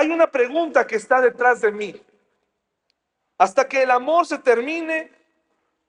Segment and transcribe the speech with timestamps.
[0.00, 2.02] hay una pregunta que está detrás de mí.
[3.36, 5.12] Hasta que el amor se termine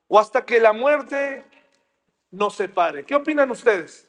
[0.10, 1.46] o hasta que la muerte
[2.29, 3.05] nos separe.
[3.05, 4.05] ¿Qué opinan ustedes?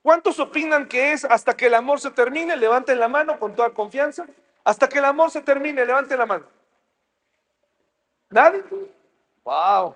[0.00, 2.56] ¿Cuántos opinan que es hasta que el amor se termine?
[2.56, 4.26] Levanten la mano con toda confianza.
[4.64, 6.46] Hasta que el amor se termine, levanten la mano.
[8.30, 8.64] ¿Nadie?
[9.44, 9.94] Wow.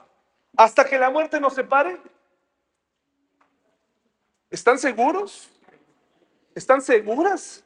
[0.59, 1.99] ¿Hasta que la muerte nos separe?
[4.51, 5.49] ¿Están seguros?
[6.55, 7.64] ¿Están seguras?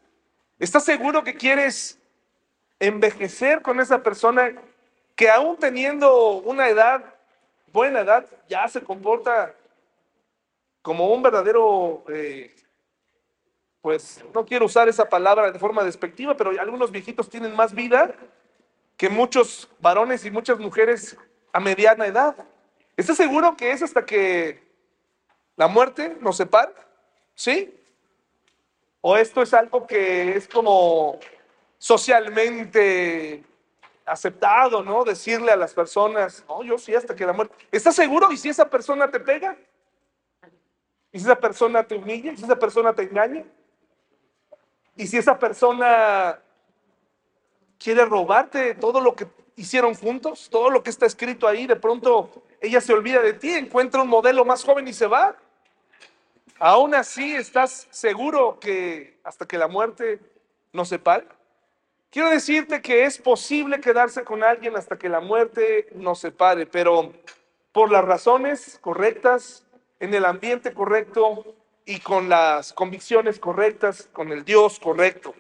[0.59, 1.99] ¿Estás seguro que quieres
[2.79, 4.55] envejecer con esa persona
[5.15, 7.05] que aún teniendo una edad,
[7.73, 9.55] buena edad, ya se comporta
[10.81, 12.55] como un verdadero, eh,
[13.83, 18.15] pues no quiero usar esa palabra de forma despectiva, pero algunos viejitos tienen más vida
[18.97, 21.19] que muchos varones y muchas mujeres
[21.53, 22.35] a mediana edad.
[22.97, 24.63] ¿Estás seguro que es hasta que
[25.57, 26.73] la muerte nos separa?
[27.35, 27.75] ¿Sí?
[29.09, 31.21] ¿O esto es algo que es como
[31.79, 33.45] socialmente
[34.05, 35.05] aceptado, ¿no?
[35.05, 37.55] Decirle a las personas, no, yo sí hasta que la muerte.
[37.71, 38.33] ¿Estás seguro?
[38.33, 39.57] ¿Y si esa persona te pega?
[41.13, 42.33] ¿Y si esa persona te humilla?
[42.33, 43.45] ¿Y si esa persona te engaña?
[44.97, 46.41] ¿Y si esa persona
[47.79, 50.49] quiere robarte todo lo que hicieron juntos?
[50.51, 54.09] Todo lo que está escrito ahí, de pronto ella se olvida de ti, encuentra un
[54.09, 55.37] modelo más joven y se va.
[56.59, 60.21] Aún así, ¿estás seguro que hasta que la muerte
[60.73, 61.27] nos separe?
[62.11, 67.13] Quiero decirte que es posible quedarse con alguien hasta que la muerte nos separe, pero
[67.73, 69.67] por las razones correctas,
[70.01, 75.35] en el ambiente correcto y con las convicciones correctas, con el Dios correcto.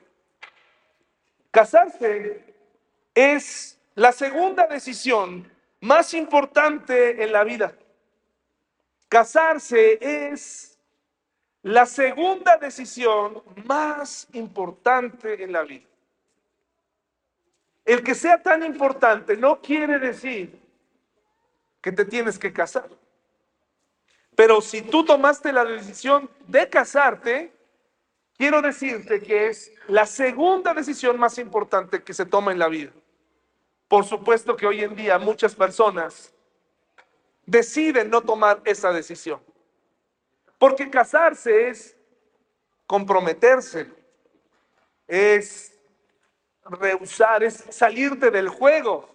[1.51, 2.45] Casarse
[3.15, 5.51] es la segunda decisión
[5.81, 7.75] más importante en la vida.
[9.09, 10.76] Casarse es
[11.67, 15.85] la segunda decisión más importante en la vida.
[17.85, 20.57] El que sea tan importante no quiere decir
[21.81, 22.89] que te tienes que casar.
[24.37, 27.53] Pero si tú tomaste la decisión de casarte,
[28.39, 32.93] quiero decirte que es la segunda decisión más importante que se toma en la vida.
[33.89, 36.33] Por supuesto que hoy en día muchas personas
[37.45, 39.41] deciden no tomar esa decisión.
[40.59, 41.97] Porque casarse es
[42.87, 43.91] comprometerse,
[45.07, 45.73] es
[46.65, 49.09] rehusar, es salirte del juego.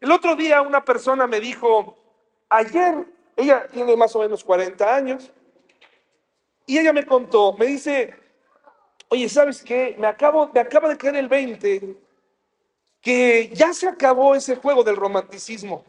[0.00, 1.96] El otro día una persona me dijo,
[2.48, 3.04] ayer,
[3.36, 5.30] ella tiene más o menos 40 años,
[6.66, 8.14] y ella me contó, me dice,
[9.08, 9.94] oye, ¿sabes qué?
[9.98, 11.96] Me, acabo, me acaba de caer el 20,
[13.00, 15.84] que ya se acabó ese juego del romanticismo.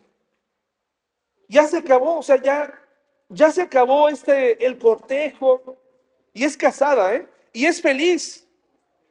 [1.47, 2.79] Ya se acabó, o sea, ya
[3.29, 5.77] ya se acabó este, el cortejo
[6.33, 7.27] y es casada, ¿eh?
[7.53, 8.47] Y es feliz.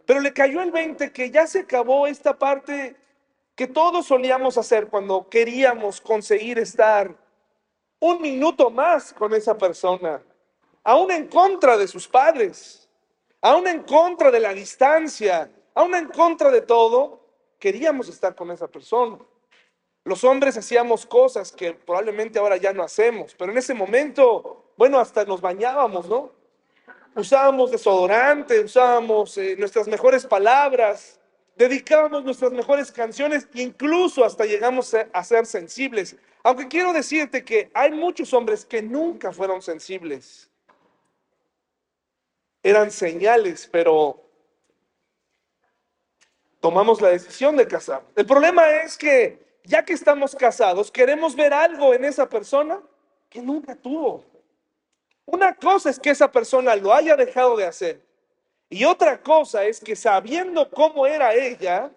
[0.04, 2.97] Pero le cayó el 20 que ya se acabó esta parte
[3.54, 7.16] que todos solíamos hacer cuando queríamos conseguir estar
[7.99, 10.22] un minuto más con esa persona,
[10.84, 12.88] aún en contra de sus padres,
[13.41, 17.21] aún en contra de la distancia, aún en contra de todo,
[17.59, 19.19] queríamos estar con esa persona.
[20.06, 25.00] Los hombres hacíamos cosas que probablemente ahora ya no hacemos, pero en ese momento, bueno,
[25.00, 26.31] hasta nos bañábamos, ¿no?
[27.17, 31.19] Usábamos desodorante, usábamos eh, nuestras mejores palabras,
[31.56, 36.15] dedicábamos nuestras mejores canciones, incluso hasta llegamos a ser sensibles.
[36.45, 40.49] Aunque quiero decirte que hay muchos hombres que nunca fueron sensibles.
[42.62, 44.22] Eran señales, pero
[46.61, 48.05] tomamos la decisión de casar.
[48.15, 52.81] El problema es que ya que estamos casados, queremos ver algo en esa persona
[53.28, 54.25] que nunca tuvo.
[55.25, 58.00] Una cosa es que esa persona lo haya dejado de hacer.
[58.71, 61.91] Y otra cosa es que sabiendo cómo era ella,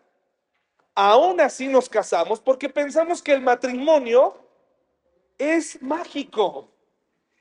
[0.95, 4.35] aún así nos casamos porque pensamos que el matrimonio
[5.37, 6.67] es mágico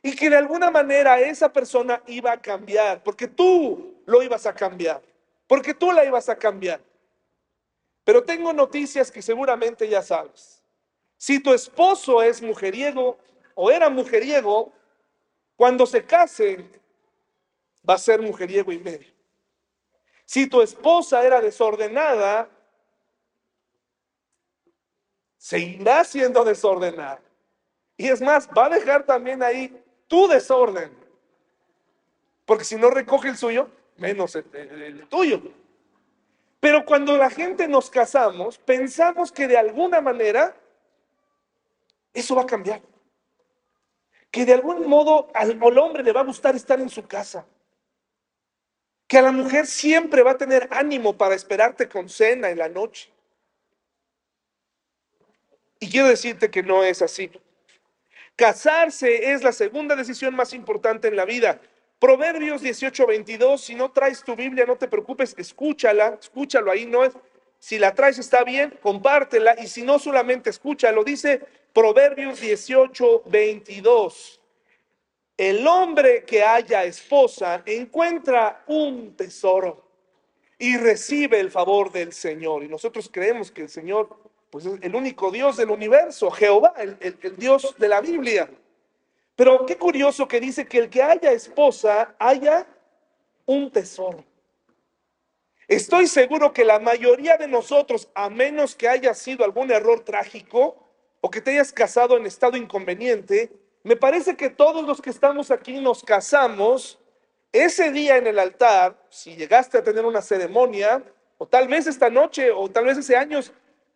[0.03, 4.55] y que de alguna manera esa persona iba a cambiar, porque tú lo ibas a
[4.55, 5.03] cambiar,
[5.47, 6.81] porque tú la ibas a cambiar.
[8.09, 10.63] Pero tengo noticias que seguramente ya sabes.
[11.19, 13.19] Si tu esposo es mujeriego
[13.55, 14.72] o era mujeriego,
[15.55, 16.71] cuando se case
[17.87, 19.13] va a ser mujeriego y medio.
[20.25, 22.49] Si tu esposa era desordenada,
[25.37, 27.21] seguirá siendo desordenada.
[27.95, 30.91] Y es más, va a dejar también ahí tu desorden.
[32.47, 33.69] Porque si no recoge el suyo,
[33.99, 35.43] menos el, el tuyo.
[36.60, 40.57] Pero cuando la gente nos casamos, pensamos que de alguna manera
[42.13, 42.83] eso va a cambiar.
[44.31, 47.47] Que de algún modo al, hombre le va a gustar estar en su casa.
[49.07, 52.69] que a la mujer siempre va a tener ánimo para esperarte con cena en la
[52.69, 53.11] noche.
[55.81, 57.31] Y quiero decirte que no es así.
[58.37, 61.59] Casarse es la segunda decisión más importante en la vida.
[61.98, 67.04] Proverbios 18, 22, si no traes tu Biblia, no te preocupes, escúchala, escúchalo ahí, no
[67.04, 67.12] es,
[67.59, 71.42] si la traes está bien, compártela, y si no, solamente escúchalo, dice
[71.72, 74.41] Proverbios 18, 22.
[75.36, 79.84] El hombre que haya esposa encuentra un tesoro
[80.59, 82.65] y recibe el favor del Señor.
[82.65, 84.09] Y nosotros creemos que el Señor
[84.51, 88.51] pues es el único Dios del universo, Jehová, el, el Dios de la Biblia.
[89.39, 92.67] Pero qué curioso que dice que el que haya esposa haya
[93.47, 94.25] un tesoro.
[95.69, 100.91] Estoy seguro que la mayoría de nosotros, a menos que haya sido algún error trágico
[101.21, 103.53] o que te hayas casado en estado inconveniente,
[103.85, 106.99] me parece que todos los que estamos aquí nos casamos
[107.53, 111.05] ese día en el altar, si llegaste a tener una ceremonia,
[111.37, 113.39] o tal vez esta noche, o tal vez ese año,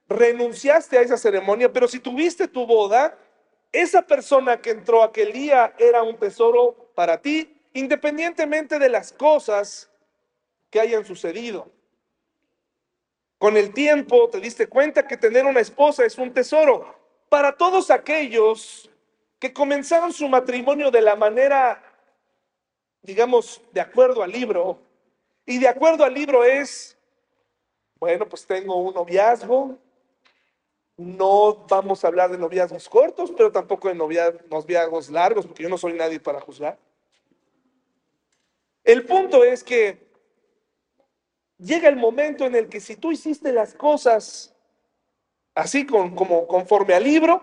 [0.08, 3.18] renunciaste a esa ceremonia, pero si tuviste tu boda,
[3.72, 9.90] esa persona que entró aquel día era un tesoro para ti, independientemente de las cosas
[10.70, 11.70] que hayan sucedido.
[13.38, 16.94] Con el tiempo te diste cuenta que tener una esposa es un tesoro.
[17.28, 18.90] Para todos aquellos
[19.38, 21.82] que comenzaron su matrimonio de la manera,
[23.00, 24.78] digamos, de acuerdo al libro,
[25.44, 26.96] y de acuerdo al libro es,
[27.98, 29.76] bueno, pues tengo un noviazgo,
[31.02, 35.78] no vamos a hablar de noviazgos cortos, pero tampoco de noviazgos largos, porque yo no
[35.78, 36.78] soy nadie para juzgar.
[38.84, 40.06] El punto es que
[41.58, 44.54] llega el momento en el que si tú hiciste las cosas
[45.54, 47.42] así como conforme al libro,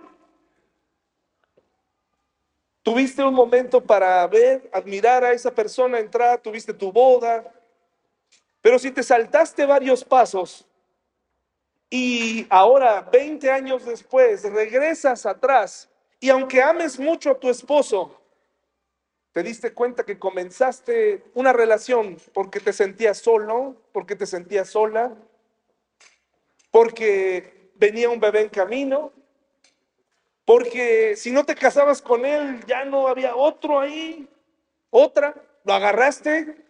[2.84, 7.54] tuviste un momento para ver, admirar a esa persona, entrar, tuviste tu boda,
[8.62, 10.66] pero si te saltaste varios pasos,
[11.90, 15.90] y ahora, 20 años después, regresas atrás
[16.20, 18.20] y aunque ames mucho a tu esposo,
[19.32, 25.16] te diste cuenta que comenzaste una relación porque te sentías solo, porque te sentías sola,
[26.72, 29.14] porque venía un bebé en camino,
[30.46, 34.28] porque si no te casabas con él ya no había otro ahí,
[34.90, 36.69] otra, lo agarraste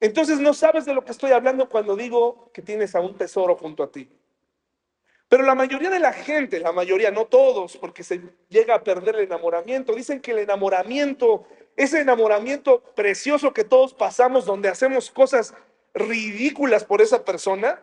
[0.00, 3.56] entonces no sabes de lo que estoy hablando cuando digo que tienes a un tesoro
[3.56, 4.10] junto a ti.
[5.28, 9.16] Pero la mayoría de la gente, la mayoría, no todos, porque se llega a perder
[9.16, 15.52] el enamoramiento, dicen que el enamoramiento, ese enamoramiento precioso que todos pasamos, donde hacemos cosas
[15.94, 17.80] ridículas por esa persona,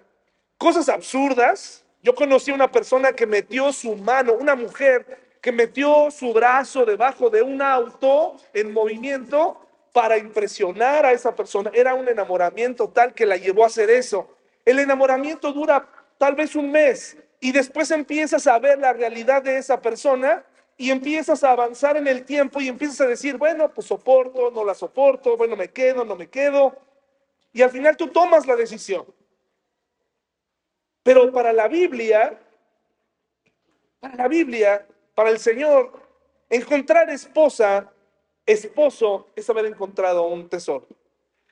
[0.57, 1.83] cosas absurdas.
[2.01, 6.86] Yo conocí a una persona que metió su mano, una mujer que metió su brazo
[6.86, 9.59] debajo de un auto en movimiento
[9.94, 11.72] para impresionar a esa persona.
[11.74, 14.28] Era un enamoramiento tal que la llevó a hacer eso.
[14.66, 15.88] El enamoramiento dura
[16.18, 20.44] tal vez un mes y después empiezas a ver la realidad de esa persona
[20.78, 24.66] y empiezas a avanzar en el tiempo y empiezas a decir, bueno, pues soporto, no
[24.66, 26.75] la soporto, bueno, me quedo, no me quedo.
[27.51, 29.06] Y al final tú tomas la decisión.
[31.04, 32.40] Pero para la Biblia,
[34.00, 35.92] para la Biblia, para el Señor,
[36.50, 37.93] encontrar esposa
[38.45, 40.88] esposo es haber encontrado un tesoro.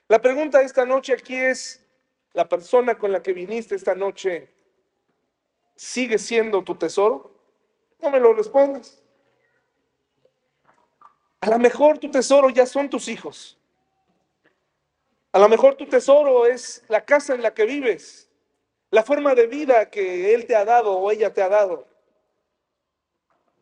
[0.07, 1.85] La pregunta de esta noche aquí es,
[2.33, 4.49] ¿la persona con la que viniste esta noche
[5.75, 7.31] sigue siendo tu tesoro?
[8.01, 9.01] No me lo respondas.
[11.39, 13.57] A lo mejor tu tesoro ya son tus hijos.
[15.31, 18.29] A lo mejor tu tesoro es la casa en la que vives,
[18.89, 21.87] la forma de vida que él te ha dado o ella te ha dado.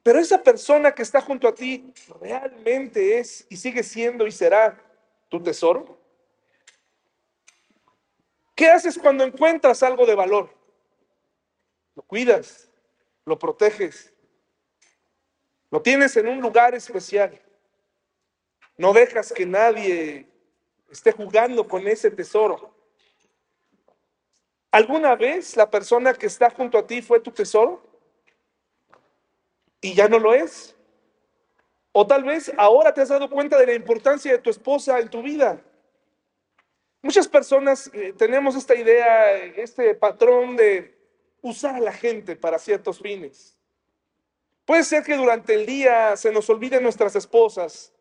[0.09, 4.75] Pero esa persona que está junto a ti realmente es y sigue siendo y será
[5.29, 5.99] tu tesoro.
[8.55, 10.49] ¿Qué haces cuando encuentras algo de valor?
[11.93, 12.67] Lo cuidas,
[13.23, 14.11] lo proteges,
[15.69, 17.39] lo tienes en un lugar especial.
[18.77, 20.27] No dejas que nadie
[20.89, 22.73] esté jugando con ese tesoro.
[24.71, 27.88] ¿Alguna vez la persona que está junto a ti fue tu tesoro?
[29.81, 30.75] Y ya no lo es.
[31.91, 35.09] O tal vez ahora te has dado cuenta de la importancia de tu esposa en
[35.09, 35.61] tu vida.
[37.01, 40.97] Muchas personas eh, tenemos esta idea, este patrón de
[41.41, 43.57] usar a la gente para ciertos fines.
[44.65, 47.93] Puede ser que durante el día se nos olviden nuestras esposas,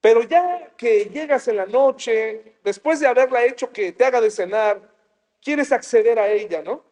[0.00, 4.30] pero ya que llegas en la noche, después de haberla hecho que te haga de
[4.30, 4.80] cenar,
[5.42, 6.82] quieres acceder a ella, ¿no?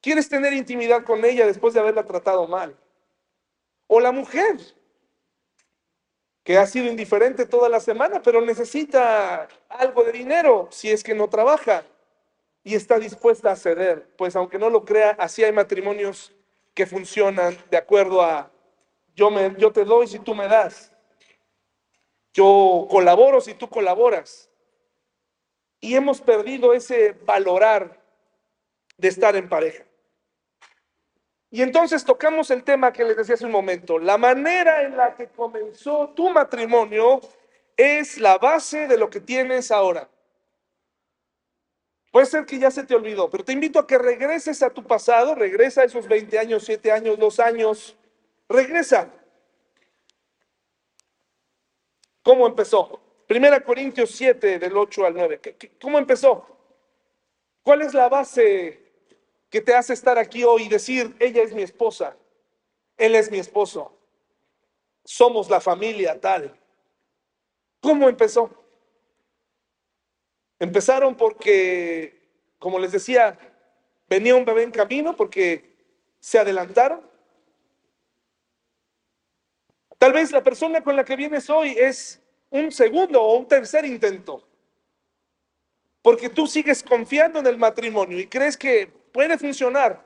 [0.00, 2.76] Quieres tener intimidad con ella después de haberla tratado mal.
[3.88, 4.56] O la mujer,
[6.44, 11.14] que ha sido indiferente toda la semana, pero necesita algo de dinero si es que
[11.14, 11.84] no trabaja
[12.62, 14.08] y está dispuesta a ceder.
[14.16, 16.32] Pues aunque no lo crea, así hay matrimonios
[16.74, 18.50] que funcionan de acuerdo a
[19.14, 20.92] yo, me, yo te doy si tú me das.
[22.32, 24.48] Yo colaboro si tú colaboras.
[25.80, 28.00] Y hemos perdido ese valorar
[28.96, 29.87] de estar en pareja.
[31.50, 33.98] Y entonces tocamos el tema que les decía hace un momento.
[33.98, 37.20] La manera en la que comenzó tu matrimonio
[37.76, 40.08] es la base de lo que tienes ahora.
[42.10, 44.82] Puede ser que ya se te olvidó, pero te invito a que regreses a tu
[44.82, 47.96] pasado, regresa a esos 20 años, 7 años, 2 años,
[48.48, 49.10] regresa.
[52.22, 53.00] ¿Cómo empezó?
[53.26, 55.40] Primera Corintios 7 del 8 al 9.
[55.80, 56.46] ¿Cómo empezó?
[57.62, 58.87] ¿Cuál es la base
[59.50, 62.16] que te hace estar aquí hoy y decir, ella es mi esposa,
[62.96, 63.96] él es mi esposo,
[65.04, 66.54] somos la familia tal?
[67.80, 68.50] ¿Cómo empezó?
[70.58, 72.20] Empezaron porque,
[72.58, 73.38] como les decía,
[74.08, 75.76] venía un bebé en camino porque
[76.18, 77.00] se adelantaron.
[79.98, 83.84] Tal vez la persona con la que vienes hoy es un segundo o un tercer
[83.84, 84.46] intento.
[86.02, 90.00] Porque tú sigues confiando en el matrimonio y crees que puede funcionar.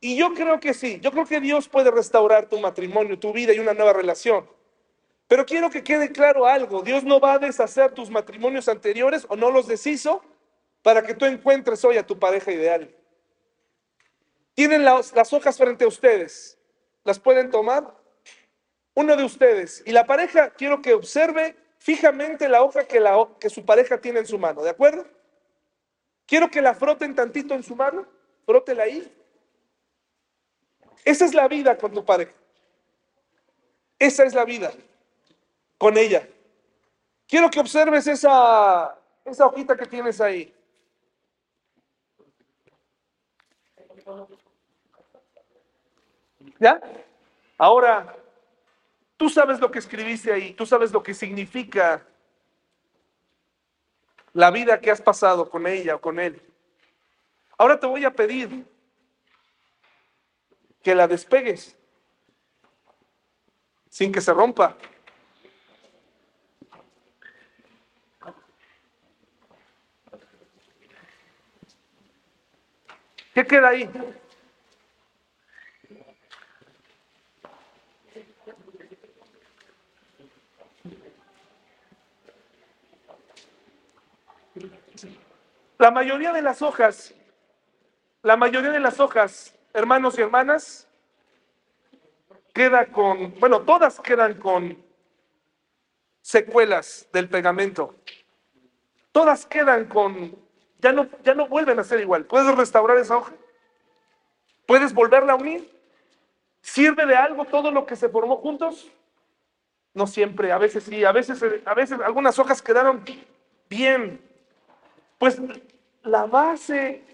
[0.00, 3.52] Y yo creo que sí, yo creo que Dios puede restaurar tu matrimonio, tu vida
[3.52, 4.44] y una nueva relación.
[5.28, 9.36] Pero quiero que quede claro algo, Dios no va a deshacer tus matrimonios anteriores o
[9.36, 10.20] no los deshizo
[10.82, 12.92] para que tú encuentres hoy a tu pareja ideal.
[14.54, 16.58] Tienen las, hojas frente a ustedes,
[17.04, 17.94] las pueden tomar
[18.94, 23.00] uno de ustedes y la pareja quiero que observe fijamente la hoja que,
[23.38, 25.06] que su pareja tiene en su mano, ¿de acuerdo?
[26.26, 28.08] Quiero que la froten tantito en su mano,
[28.50, 29.08] frótela ahí.
[31.04, 32.32] Esa es la vida con tu pareja.
[33.96, 34.72] Esa es la vida
[35.78, 36.28] con ella.
[37.28, 40.52] Quiero que observes esa, esa hojita que tienes ahí.
[46.58, 46.80] ¿Ya?
[47.56, 48.16] Ahora,
[49.16, 52.04] tú sabes lo que escribiste ahí, tú sabes lo que significa
[54.32, 56.49] la vida que has pasado con ella o con él.
[57.60, 58.64] Ahora te voy a pedir
[60.82, 61.76] que la despegues
[63.90, 64.78] sin que se rompa.
[73.34, 73.90] ¿Qué queda ahí?
[85.76, 87.14] La mayoría de las hojas,
[88.22, 90.88] la mayoría de las hojas, hermanos y hermanas,
[92.52, 94.82] queda con, bueno, todas quedan con
[96.20, 97.94] secuelas del pegamento.
[99.12, 100.36] Todas quedan con
[100.80, 102.24] ya no, ya no vuelven a ser igual.
[102.24, 103.32] ¿Puedes restaurar esa hoja?
[104.66, 105.70] ¿Puedes volverla a unir?
[106.62, 108.90] ¿Sirve de algo todo lo que se formó juntos?
[109.92, 113.04] No siempre, a veces sí, a veces, a veces algunas hojas quedaron
[113.68, 114.22] bien.
[115.18, 115.38] Pues
[116.02, 117.04] la base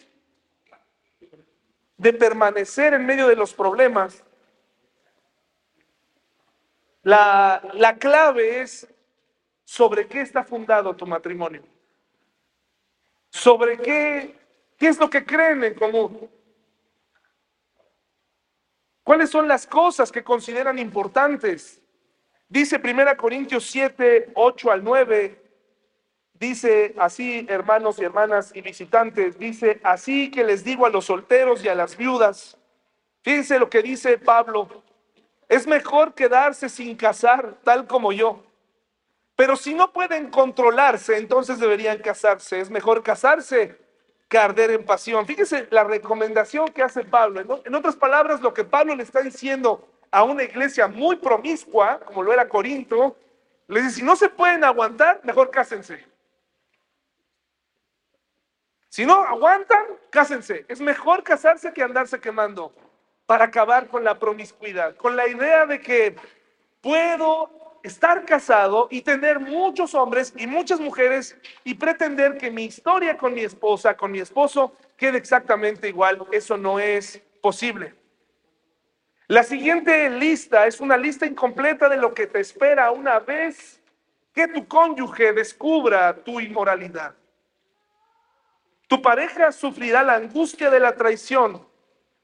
[1.97, 4.23] de permanecer en medio de los problemas,
[7.03, 8.87] la, la clave es
[9.65, 11.63] sobre qué está fundado tu matrimonio
[13.37, 14.35] sobre qué,
[14.79, 16.31] qué es lo que creen en común.
[19.03, 21.81] ¿Cuáles son las cosas que consideran importantes?
[22.49, 25.46] Dice 1 Corintios 7, 8 al 9,
[26.39, 31.65] dice así, hermanos y hermanas y visitantes, dice así que les digo a los solteros
[31.65, 32.57] y a las viudas,
[33.23, 34.69] fíjense lo que dice Pablo,
[35.49, 38.43] es mejor quedarse sin casar tal como yo
[39.37, 42.59] pero si no pueden controlarse, entonces deberían casarse.
[42.59, 43.79] Es mejor casarse
[44.29, 45.27] que arder en pasión.
[45.27, 47.63] Fíjese la recomendación que hace Pablo.
[47.65, 52.23] En otras palabras, lo que Pablo le está diciendo a una iglesia muy promiscua, como
[52.23, 53.15] lo era Corinto,
[53.69, 56.03] le dice, si no se pueden aguantar, mejor cásense.
[58.97, 60.65] Si no aguantan, cásense.
[60.69, 62.73] Es mejor casarse que andarse quemando
[63.27, 66.17] para acabar con la promiscuidad, con la idea de que
[66.81, 73.19] puedo estar casado y tener muchos hombres y muchas mujeres y pretender que mi historia
[73.19, 76.27] con mi esposa, con mi esposo, quede exactamente igual.
[76.33, 77.93] Eso no es posible.
[79.27, 83.79] La siguiente lista es una lista incompleta de lo que te espera una vez
[84.33, 87.15] que tu cónyuge descubra tu inmoralidad.
[88.87, 91.67] Tu pareja sufrirá la angustia de la traición,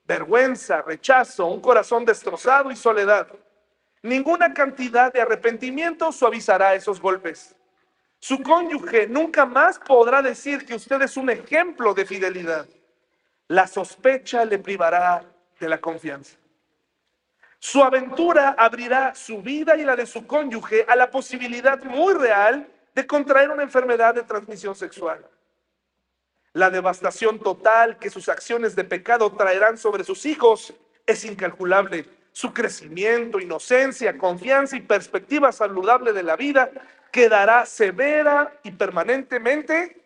[0.04, 3.26] vergüenza, rechazo, un corazón destrozado y soledad.
[4.02, 7.56] Ninguna cantidad de arrepentimiento suavizará esos golpes.
[8.20, 12.66] Su cónyuge nunca más podrá decir que usted es un ejemplo de fidelidad.
[13.48, 15.24] La sospecha le privará
[15.58, 16.36] de la confianza.
[17.58, 22.68] Su aventura abrirá su vida y la de su cónyuge a la posibilidad muy real
[22.94, 25.24] de contraer una enfermedad de transmisión sexual.
[26.54, 30.74] La devastación total que sus acciones de pecado traerán sobre sus hijos
[31.06, 32.06] es incalculable.
[32.32, 36.70] Su crecimiento, inocencia, confianza y perspectiva saludable de la vida
[37.10, 40.02] quedará severa y permanentemente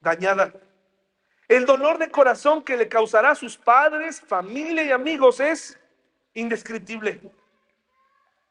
[0.00, 0.52] dañada.
[1.48, 5.78] El dolor de corazón que le causará a sus padres, familia y amigos es
[6.34, 7.20] indescriptible.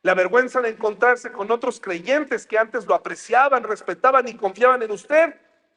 [0.02, 4.92] La vergüenza de encontrarse con otros creyentes que antes lo apreciaban, respetaban y confiaban en
[4.92, 5.36] usted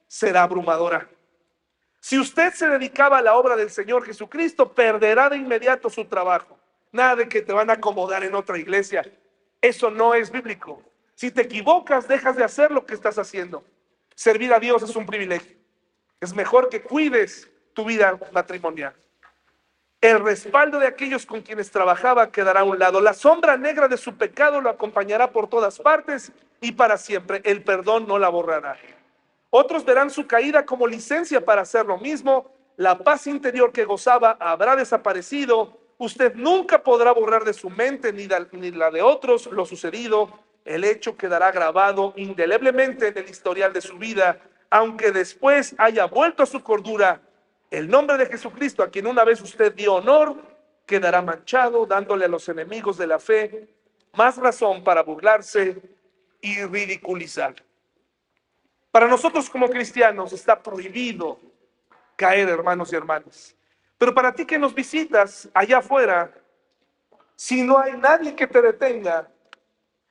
[0.08, 1.08] será abrumadora.
[2.02, 6.58] Si usted se dedicaba a la obra del Señor Jesucristo, perderá de inmediato su trabajo.
[6.90, 9.08] Nada de que te van a acomodar en otra iglesia.
[9.60, 10.82] Eso no es bíblico.
[11.14, 13.64] Si te equivocas, dejas de hacer lo que estás haciendo.
[14.16, 15.56] Servir a Dios es un privilegio.
[16.20, 18.94] Es mejor que cuides tu vida matrimonial.
[20.00, 23.00] El respaldo de aquellos con quienes trabajaba quedará a un lado.
[23.00, 27.42] La sombra negra de su pecado lo acompañará por todas partes y para siempre.
[27.44, 28.76] El perdón no la borrará.
[29.54, 32.50] Otros verán su caída como licencia para hacer lo mismo.
[32.78, 35.78] La paz interior que gozaba habrá desaparecido.
[35.98, 38.26] Usted nunca podrá borrar de su mente ni
[38.70, 40.32] la de otros lo sucedido.
[40.64, 44.40] El hecho quedará grabado indeleblemente en el historial de su vida,
[44.70, 47.20] aunque después haya vuelto a su cordura
[47.70, 50.34] el nombre de Jesucristo, a quien una vez usted dio honor,
[50.86, 53.68] quedará manchado, dándole a los enemigos de la fe
[54.14, 55.76] más razón para burlarse
[56.40, 57.54] y ridiculizar.
[58.92, 61.40] Para nosotros como cristianos está prohibido
[62.14, 63.56] caer, hermanos y hermanas.
[63.98, 66.32] Pero para ti que nos visitas allá afuera,
[67.34, 69.28] si no hay nadie que te detenga,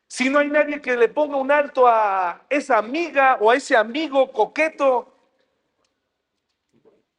[0.07, 3.77] si no hay nadie que le ponga un alto a esa amiga o a ese
[3.77, 5.07] amigo coqueto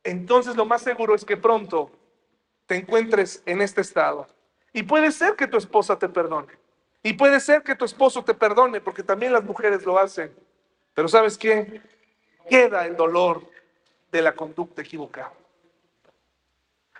[0.05, 1.91] entonces lo más seguro es que pronto
[2.67, 4.27] te encuentres en este estado.
[4.73, 6.53] Y puede ser que tu esposa te perdone.
[7.03, 10.35] Y puede ser que tu esposo te perdone, porque también las mujeres lo hacen.
[10.95, 11.81] Pero ¿sabes qué?
[12.49, 13.49] Queda el dolor
[14.11, 15.33] de la conducta equivocada.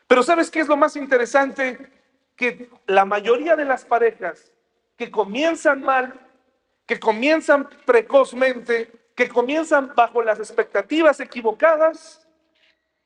[0.07, 1.91] Pero ¿sabes qué es lo más interesante?
[2.37, 4.53] Que la mayoría de las parejas
[4.97, 6.15] que comienzan mal,
[6.87, 12.27] que comienzan precozmente, que comienzan bajo las expectativas equivocadas,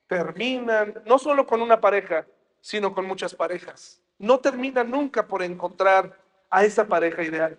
[0.06, 2.26] terminan no solo con una pareja,
[2.60, 4.02] sino con muchas parejas.
[4.18, 6.18] No terminan nunca por encontrar
[6.50, 7.58] a esa pareja ideal.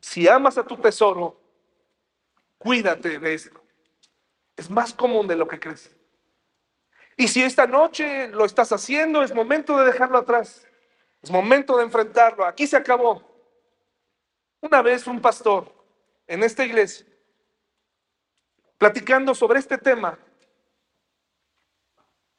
[0.00, 1.40] Si amas a tu tesoro,
[2.58, 3.60] cuídate de esto.
[4.56, 5.94] Es más común de lo que crees.
[7.16, 10.66] Y si esta noche lo estás haciendo, es momento de dejarlo atrás.
[11.22, 12.44] Es momento de enfrentarlo.
[12.44, 13.22] Aquí se acabó.
[14.60, 15.72] Una vez un pastor
[16.26, 17.06] en esta iglesia
[18.78, 20.18] platicando sobre este tema,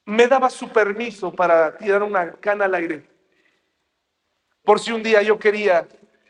[0.06, 3.10] me daba su permiso para tirar una cana al aire.
[4.64, 5.88] Por si un día yo quería,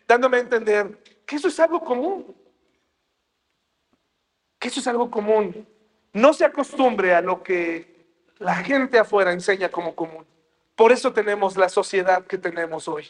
[0.07, 2.35] dándome a entender que eso es algo común.
[4.59, 5.67] Que eso es algo común.
[6.13, 8.05] No se acostumbre a lo que
[8.39, 10.25] la gente afuera enseña como común.
[10.75, 13.09] Por eso tenemos la sociedad que tenemos hoy.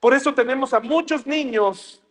[0.00, 2.02] Por eso tenemos a muchos niños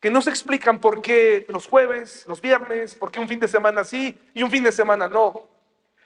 [0.00, 3.48] que no se explican por qué los jueves, los viernes, por qué un fin de
[3.48, 5.46] semana sí y un fin de semana no.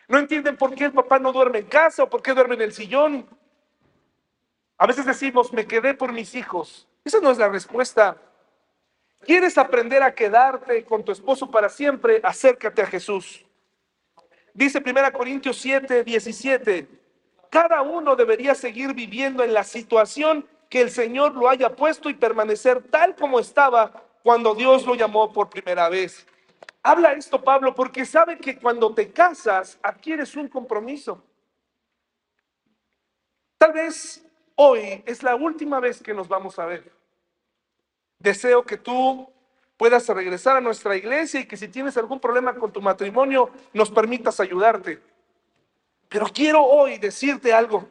[0.08, 2.62] No entienden por qué el papá no duerme en casa o por qué duerme en
[2.62, 3.26] el sillón.
[4.76, 6.88] A veces decimos, me quedé por mis hijos.
[7.04, 8.16] Esa no es la respuesta.
[9.20, 12.20] ¿Quieres aprender a quedarte con tu esposo para siempre?
[12.22, 13.44] Acércate a Jesús.
[14.54, 16.88] Dice 1 Corintios 7, 17.
[17.50, 22.14] Cada uno debería seguir viviendo en la situación que el Señor lo haya puesto y
[22.14, 26.26] permanecer tal como estaba cuando Dios lo llamó por primera vez.
[26.82, 31.22] Habla esto Pablo porque sabe que cuando te casas adquieres un compromiso.
[33.58, 34.24] Tal vez
[34.56, 36.90] hoy es la última vez que nos vamos a ver.
[38.18, 39.30] Deseo que tú
[39.76, 43.90] puedas regresar a nuestra iglesia y que si tienes algún problema con tu matrimonio nos
[43.90, 45.00] permitas ayudarte.
[46.08, 47.88] Pero quiero hoy decirte algo.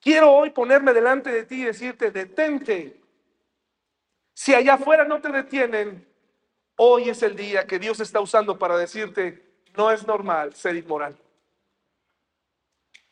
[0.00, 3.00] Quiero hoy ponerme delante de ti y decirte, detente.
[4.32, 6.06] Si allá afuera no te detienen,
[6.76, 9.44] hoy es el día que Dios está usando para decirte,
[9.76, 11.18] no es normal ser inmoral.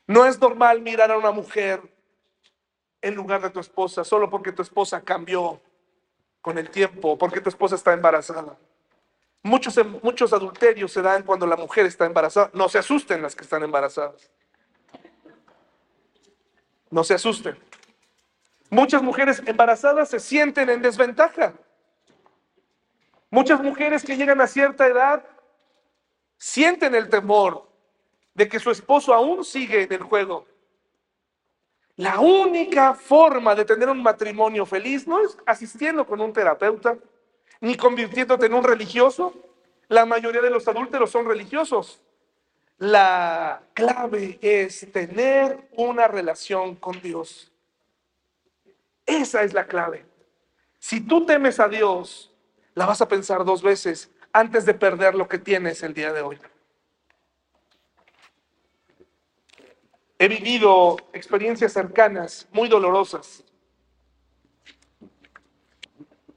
[0.06, 1.82] No es normal mirar a una mujer
[3.04, 5.60] en lugar de tu esposa solo porque tu esposa cambió
[6.40, 8.56] con el tiempo, porque tu esposa está embarazada.
[9.42, 12.50] Muchos, muchos adulterios se dan cuando la mujer está embarazada.
[12.54, 14.30] No se asusten las que están embarazadas.
[16.90, 17.58] No se asusten.
[18.70, 21.52] Muchas mujeres embarazadas se sienten en desventaja.
[23.28, 25.24] Muchas mujeres que llegan a cierta edad
[26.38, 27.68] sienten el temor
[28.32, 30.46] de que su esposo aún sigue en el juego.
[31.96, 36.96] La única forma de tener un matrimonio feliz no es asistiendo con un terapeuta,
[37.60, 39.32] ni convirtiéndote en un religioso.
[39.88, 42.00] La mayoría de los adúlteros son religiosos.
[42.78, 47.52] La clave es tener una relación con Dios.
[49.06, 50.04] Esa es la clave.
[50.80, 52.34] Si tú temes a Dios,
[52.74, 56.22] la vas a pensar dos veces antes de perder lo que tienes el día de
[56.22, 56.38] hoy.
[60.18, 63.44] He vivido experiencias cercanas, muy dolorosas.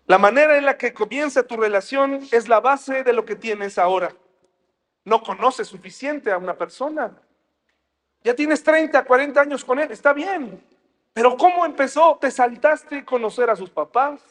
[0.08, 3.78] La manera en la que comienza tu relación es la base de lo que tienes
[3.78, 4.16] ahora.
[5.04, 7.22] No conoces suficiente a una persona.
[8.24, 10.64] Ya tienes 30, 40 años con él, está bien.
[11.14, 12.18] Pero ¿cómo empezó?
[12.22, 14.22] Te saltaste conocer a sus papás,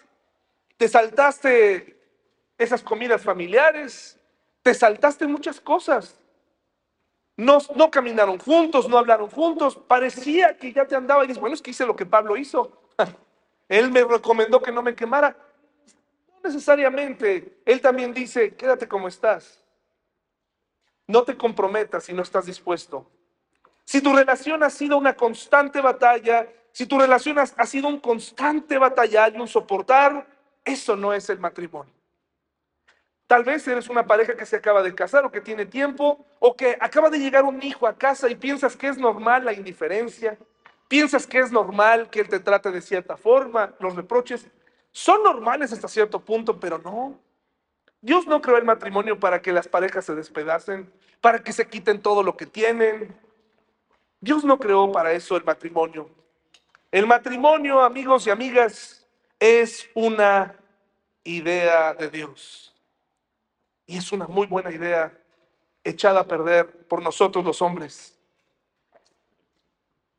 [0.76, 1.98] te saltaste
[2.58, 4.18] esas comidas familiares,
[4.62, 6.18] te saltaste muchas cosas.
[7.36, 11.60] No, caminaron juntos, no hablaron juntos, parecía que ya te andaba y dices, bueno, es
[11.60, 12.72] que hice lo que Pablo hizo.
[13.68, 15.36] Él me recomendó que no me quemara.
[16.28, 17.58] No necesariamente.
[17.66, 19.62] Él también dice, quédate como estás.
[21.06, 23.06] No te comprometas si no estás dispuesto.
[23.84, 28.76] Si tu relación ha sido una constante batalla, si tu relación ha, sido un constante
[28.78, 30.26] batallar y un soportar,
[30.64, 31.92] eso no es el matrimonio.
[33.26, 36.54] Tal vez eres una pareja que se acaba de casar o que tiene tiempo o
[36.54, 40.38] que acaba de llegar un hijo a casa y piensas que es normal la indiferencia,
[40.86, 44.46] piensas que es normal que él te trate de cierta forma, los reproches
[44.92, 47.18] son normales hasta cierto punto, pero no.
[48.00, 52.00] Dios no creó el matrimonio para que las parejas se despedacen, para que se quiten
[52.00, 53.14] todo lo que tienen.
[54.20, 56.08] Dios no creó para eso el matrimonio.
[56.92, 59.06] El matrimonio, amigos y amigas,
[59.40, 60.54] es una
[61.24, 62.75] idea de Dios.
[63.86, 65.16] Y es una muy buena idea
[65.84, 68.18] echada a perder por nosotros los hombres.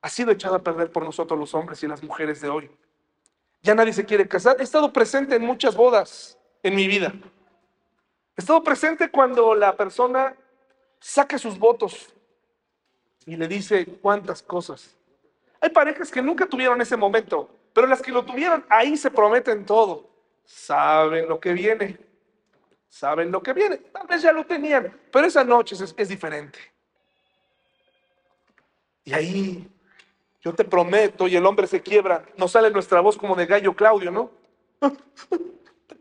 [0.02, 2.72] Ha sido echada a perder por nosotros los hombres y las mujeres de hoy.
[3.62, 4.56] Ya nadie se quiere casar.
[4.60, 7.14] He estado presente en muchas bodas en mi vida.
[8.38, 10.34] He estado presente cuando la persona
[11.00, 12.14] saca sus votos
[13.26, 14.96] y le dice cuántas cosas.
[15.60, 19.66] Hay parejas que nunca tuvieron ese momento, pero las que lo tuvieron, ahí se prometen
[19.66, 20.08] todo.
[20.46, 22.07] Saben lo que viene
[22.88, 23.78] saben lo que viene.
[23.78, 26.60] Tal vez ya lo tenían, pero esa noche es, diferente.
[29.04, 29.70] Y ahí
[30.42, 33.74] yo te prometo, y el hombre se quiebra, no sale nuestra voz como de gallo
[33.74, 34.32] Claudio, ¿no?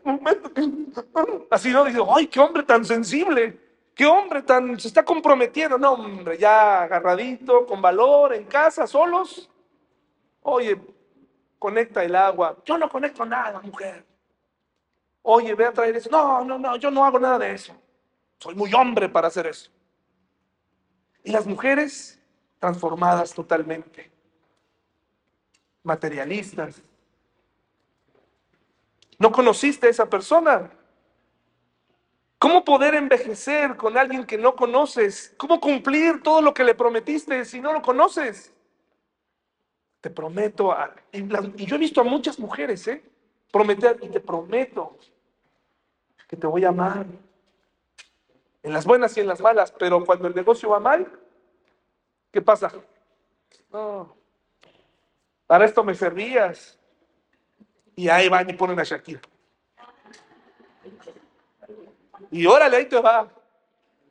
[1.51, 3.59] Así no, dice, ay, qué hombre tan sensible,
[3.95, 9.51] qué hombre tan, se está comprometiendo, no, hombre, ya agarradito, con valor, en casa, solos.
[10.43, 10.81] Oye,
[11.59, 12.57] conecta el agua.
[12.65, 14.05] Yo no conecto nada, mujer.
[15.29, 16.09] Oye, ve a traer eso.
[16.09, 17.75] No, no, no, yo no hago nada de eso.
[18.39, 19.73] Soy muy hombre para hacer eso.
[21.25, 22.21] Y las mujeres
[22.61, 24.09] transformadas totalmente.
[25.83, 26.81] Materialistas.
[29.19, 30.71] No conociste a esa persona.
[32.39, 35.35] ¿Cómo poder envejecer con alguien que no conoces?
[35.37, 38.55] ¿Cómo cumplir todo lo que le prometiste si no lo conoces?
[40.01, 40.73] Te prometo,
[41.11, 43.03] y yo he visto a muchas mujeres, ¿eh?
[43.51, 44.97] Prometer, y te prometo
[46.27, 47.07] que te voy a amar.
[48.63, 51.07] En las buenas y en las malas, pero cuando el negocio va mal,
[52.33, 52.73] ¿qué pasa?
[53.73, 54.17] No,
[55.47, 56.79] para esto me servías.
[57.95, 59.21] Y ahí van y ponen a Shakira.
[62.31, 63.29] Y órale, ahí te va.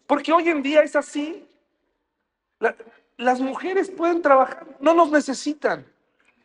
[0.07, 1.47] Porque hoy en día es así.
[3.17, 5.85] las mujeres pueden trabajar, no nos necesitan.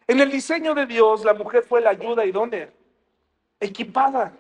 [0.07, 2.71] En el diseño de Dios, la mujer fue la ayuda idónea,
[3.61, 4.33] equipada.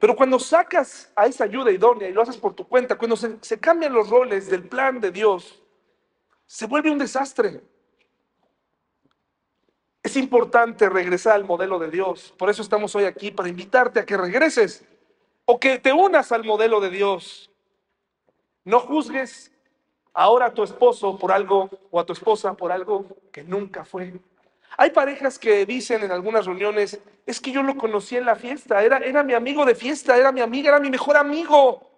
[0.00, 3.60] Pero cuando sacas a esa ayuda idónea y lo haces por tu cuenta, cuando se,
[3.60, 5.62] cambian los roles del plan de Dios,
[6.46, 7.60] se vuelve un desastre.
[10.02, 12.34] Es importante regresar al modelo de Dios.
[12.38, 14.86] Por eso estamos hoy aquí, para invitarte a que regreses
[15.44, 17.50] o que te unas al modelo de Dios.
[18.64, 19.52] No juzgues
[20.14, 24.14] ahora a tu esposo por algo o a tu esposa por algo que nunca fue.
[24.76, 28.82] Hay parejas que dicen en algunas reuniones, es que yo lo conocí en la fiesta,
[28.82, 31.90] era, era mi amigo de fiesta, era mi amiga, era mi mejor amigo.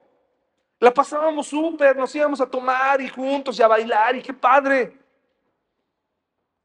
[0.78, 4.98] La pasábamos súper, nos íbamos a tomar y juntos y a bailar y qué padre.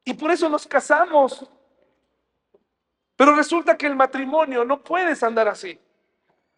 [0.03, 1.45] Y por eso nos casamos.
[3.15, 5.79] Pero resulta que el matrimonio no puedes andar así.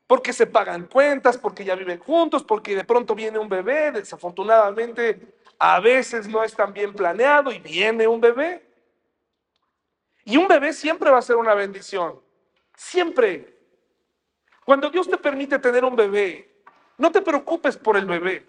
[0.08, 5.36] Porque se pagan cuentas, porque ya viven juntos, porque de pronto viene un bebé, desafortunadamente
[5.60, 8.69] a veces no es tan bien planeado y viene un bebé.
[10.30, 12.22] Y un bebé siempre va a ser una bendición.
[12.76, 13.58] Siempre.
[14.64, 16.48] Cuando Dios te permite tener un bebé,
[17.00, 18.46] no te preocupes por el bebé.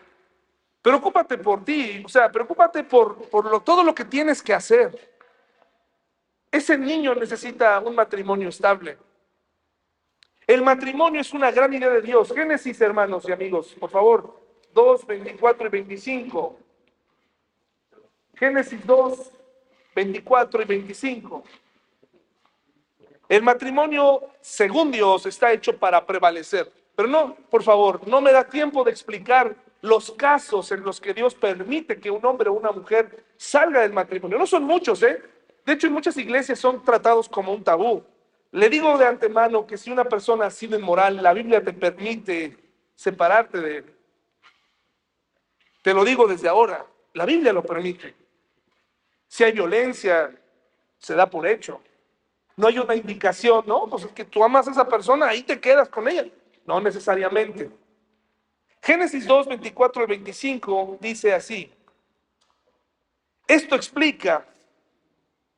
[0.83, 5.11] Preocúpate por ti, o sea, preocúpate por, por lo, todo lo que tienes que hacer.
[6.53, 8.99] Ese niño necesita un matrimonio estable.
[10.47, 12.31] El matrimonio es una gran idea de Dios.
[12.35, 14.39] Génesis, hermanos y amigos, por favor,
[14.75, 16.59] 2, 24 y 25.
[18.35, 19.33] Génesis 2,
[19.95, 21.45] 24 y 25.
[23.31, 26.69] El matrimonio, según Dios, está hecho para prevalecer.
[26.97, 31.15] Pero no, por favor, no me da tiempo de explicar los casos en los que
[31.15, 34.37] Dios permite que un hombre o una mujer salga del matrimonio.
[34.37, 35.23] No son muchos, ¿eh?
[35.65, 38.03] De hecho, en muchas iglesias son tratados como un tabú.
[38.51, 42.57] Le digo de antemano que si una persona ha sido inmoral, la Biblia te permite
[42.97, 43.95] separarte de él.
[45.83, 48.13] Te lo digo desde ahora, la Biblia lo permite.
[49.29, 50.37] Si hay violencia,
[50.99, 51.81] se da por hecho.
[52.61, 53.87] No hay una indicación, ¿no?
[53.87, 56.27] Pues es que tú amas a esa persona, ahí te quedas con ella.
[56.67, 57.71] No necesariamente.
[58.83, 61.73] Génesis 2, 24 al 25 dice así.
[63.49, 64.45] Esto explica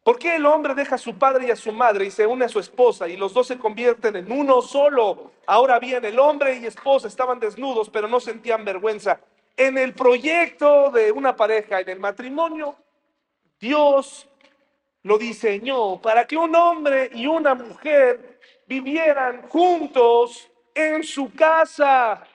[0.04, 2.44] por qué el hombre deja a su padre y a su madre y se une
[2.44, 5.32] a su esposa y los dos se convierten en uno solo.
[5.46, 9.18] Ahora bien, el hombre y esposa estaban desnudos, pero no sentían vergüenza.
[9.56, 12.76] En el proyecto de una pareja, en el matrimonio,
[13.58, 14.28] Dios
[15.02, 22.26] lo diseñó para que un hombre y una mujer vivieran juntos en su casa.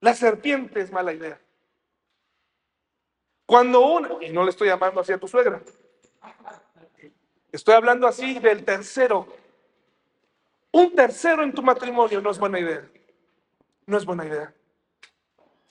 [0.00, 1.40] La serpiente es mala idea.
[3.46, 5.62] Cuando uno, y no le estoy llamando así a tu suegra,
[7.50, 9.26] estoy hablando así del tercero.
[10.70, 12.88] Un tercero en tu matrimonio no es buena idea.
[13.86, 14.54] No es buena idea.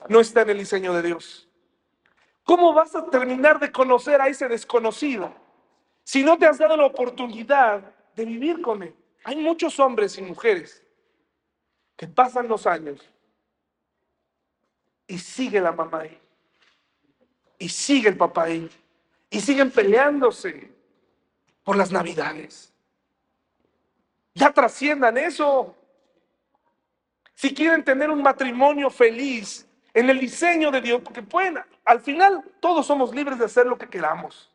[0.07, 1.50] No está en el diseño de Dios.
[2.43, 5.33] ¿Cómo vas a terminar de conocer a ese desconocido
[6.03, 7.81] si no te has dado la oportunidad
[8.15, 8.95] de vivir con él?
[9.23, 10.83] Hay muchos hombres y mujeres
[11.95, 13.07] que pasan los años
[15.07, 16.17] y sigue la mamá ahí.
[17.59, 18.69] Y sigue el papá ahí.
[19.29, 20.71] Y siguen peleándose
[21.63, 22.73] por las navidades.
[24.33, 25.75] Ya trasciendan eso.
[27.35, 32.43] Si quieren tener un matrimonio feliz en el diseño de Dios, porque pueden, al final
[32.59, 34.51] todos somos libres de hacer lo que queramos.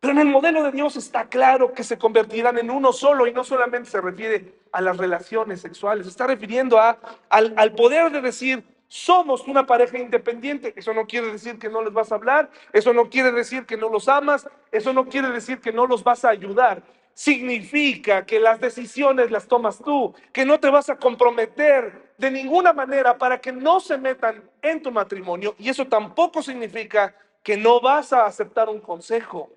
[0.00, 3.32] Pero en el modelo de Dios está claro que se convertirán en uno solo y
[3.32, 8.20] no solamente se refiere a las relaciones sexuales, se está refiriendo a, al poder de
[8.20, 10.74] decir, somos una pareja independiente.
[10.76, 13.78] Eso no quiere decir que no les vas a hablar, eso no quiere decir que
[13.78, 16.82] no los amas, eso no quiere decir que no los vas a ayudar.
[17.14, 22.72] Significa que las decisiones las tomas tú, que no te vas a comprometer de ninguna
[22.72, 25.54] manera para que no se metan en tu matrimonio.
[25.58, 29.50] Y eso tampoco significa que no vas a aceptar un consejo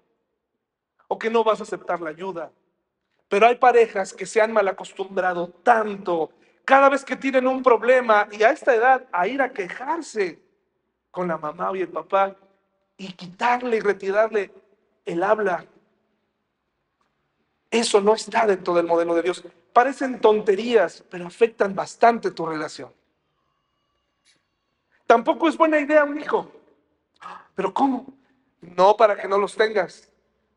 [1.08, 2.52] o que no vas a aceptar la ayuda.
[3.30, 6.32] Pero hay parejas que se han mal acostumbrado tanto
[6.64, 10.40] cada vez que tienen un problema y a esta edad a ir a quejarse
[11.12, 12.36] con la mamá y el papá
[12.98, 14.52] y quitarle y retirarle
[15.06, 15.66] el habla.
[17.76, 19.44] Eso no está dentro del modelo de Dios.
[19.74, 22.90] Parecen tonterías, pero afectan bastante tu relación.
[25.06, 26.50] Tampoco es buena idea un hijo.
[27.54, 28.06] ¿Pero cómo?
[28.62, 30.10] No para que no los tengas.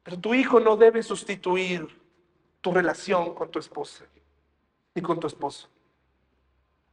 [0.04, 1.88] Pero tu hijo no debe sustituir
[2.60, 4.04] tu relación con tu esposa
[4.94, 5.68] ni con tu esposo.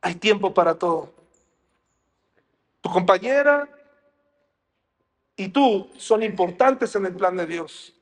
[0.01, 1.13] Hay tiempo para todo.
[2.81, 3.69] Tu compañera
[5.35, 7.94] y tú son importantes en el plan de Dios.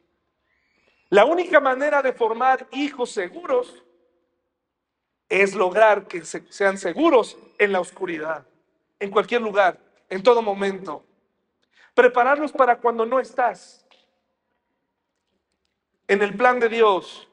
[1.14, 3.84] La única manera de formar hijos seguros
[5.30, 8.48] es lograr que sean seguros en la oscuridad,
[9.00, 9.78] en cualquier lugar,
[10.10, 11.06] en todo momento.
[11.94, 13.86] Prepararlos para cuando no estás.
[16.08, 17.30] En el plan de Dios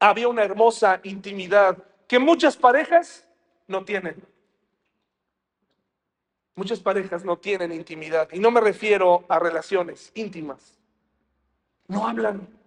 [0.00, 3.24] había una hermosa intimidad que muchas parejas
[3.68, 4.20] no tienen.
[6.56, 10.76] Muchas parejas no tienen intimidad y no me refiero a relaciones íntimas.
[11.86, 12.65] No hablan.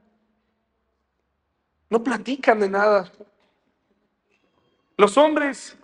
[1.90, 3.12] No platican de nada.
[4.98, 5.78] Los hombres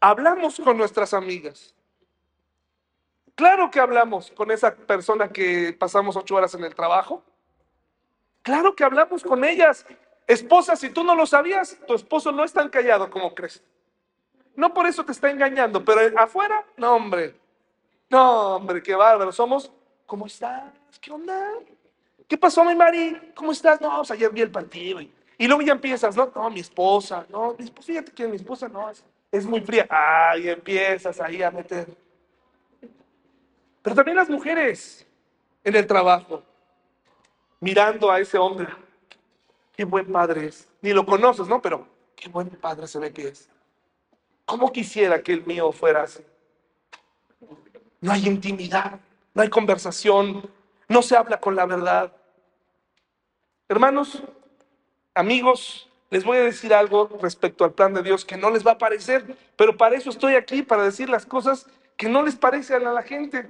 [0.00, 1.74] hablamos con nuestras amigas.
[3.34, 7.22] Claro que hablamos con esa persona que pasamos ocho horas en el trabajo.
[8.42, 9.86] Claro que hablamos con ellas
[10.30, 13.60] Esposa, si tú no lo sabías, tu esposo no es tan callado como crees.
[14.54, 17.34] No por eso te está engañando, pero afuera, no, hombre.
[18.08, 19.32] No, hombre, qué bárbaro.
[19.32, 19.72] Somos,
[20.06, 20.72] ¿cómo estás?
[21.00, 21.48] ¿Qué onda?
[22.30, 23.32] ¿Qué pasó, mi Mari?
[23.34, 23.80] ¿Cómo estás?
[23.80, 25.00] No, pues ayer vi el partido.
[25.00, 25.10] Y,
[25.48, 26.30] luego ya empiezas, ¿no?
[26.32, 29.84] No, mi esposa, no, mi esposa, fíjate que mi esposa no, es, es muy fría.
[29.90, 31.88] Ay, empiezas ahí a meter.
[33.82, 35.04] Pero también las mujeres.
[35.64, 36.44] en el trabajo,
[37.58, 38.68] mirando a ese hombre.
[39.74, 40.68] Qué buen padre es.
[40.82, 41.60] Ni lo conoces, ¿no?
[41.60, 43.48] Pero qué buen padre se ve que es.
[44.44, 46.22] ¿Cómo quisiera que el mío fuera así?
[48.00, 49.00] No hay intimidad,
[49.34, 50.48] no hay conversación,
[50.86, 52.12] no se habla con la verdad.
[53.70, 54.20] Hermanos,
[55.14, 58.72] amigos, les voy a decir algo respecto al plan de Dios que no les va
[58.72, 62.84] a parecer, pero para eso estoy aquí, para decir las cosas que no les parecen
[62.84, 63.48] a la gente.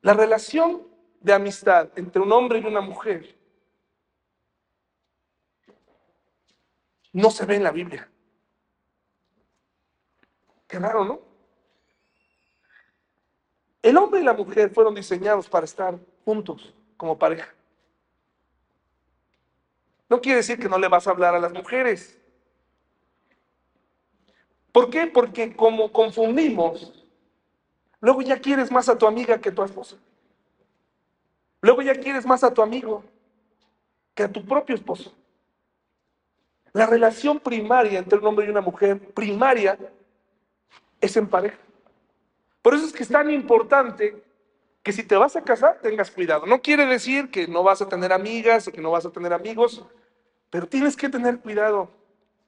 [0.00, 0.88] La relación
[1.20, 3.36] de amistad entre un hombre y una mujer
[7.12, 8.08] no se ve en la Biblia.
[10.66, 11.20] Qué raro, ¿no?
[13.82, 16.72] El hombre y la mujer fueron diseñados para estar juntos
[17.04, 17.52] como pareja.
[20.08, 22.18] No quiere decir que no le vas a hablar a las mujeres.
[24.72, 25.06] ¿Por qué?
[25.06, 27.04] Porque como confundimos,
[28.00, 29.96] luego ya quieres más a tu amiga que a tu esposa.
[31.60, 33.04] Luego ya quieres más a tu amigo
[34.14, 35.14] que a tu propio esposo.
[36.72, 39.78] La relación primaria entre un hombre y una mujer, primaria,
[41.02, 41.58] es en pareja.
[42.62, 44.23] Por eso es que es tan importante
[44.84, 46.44] que si te vas a casar tengas cuidado.
[46.44, 49.32] No quiere decir que no vas a tener amigas o que no vas a tener
[49.32, 49.82] amigos,
[50.50, 51.90] pero tienes que tener cuidado.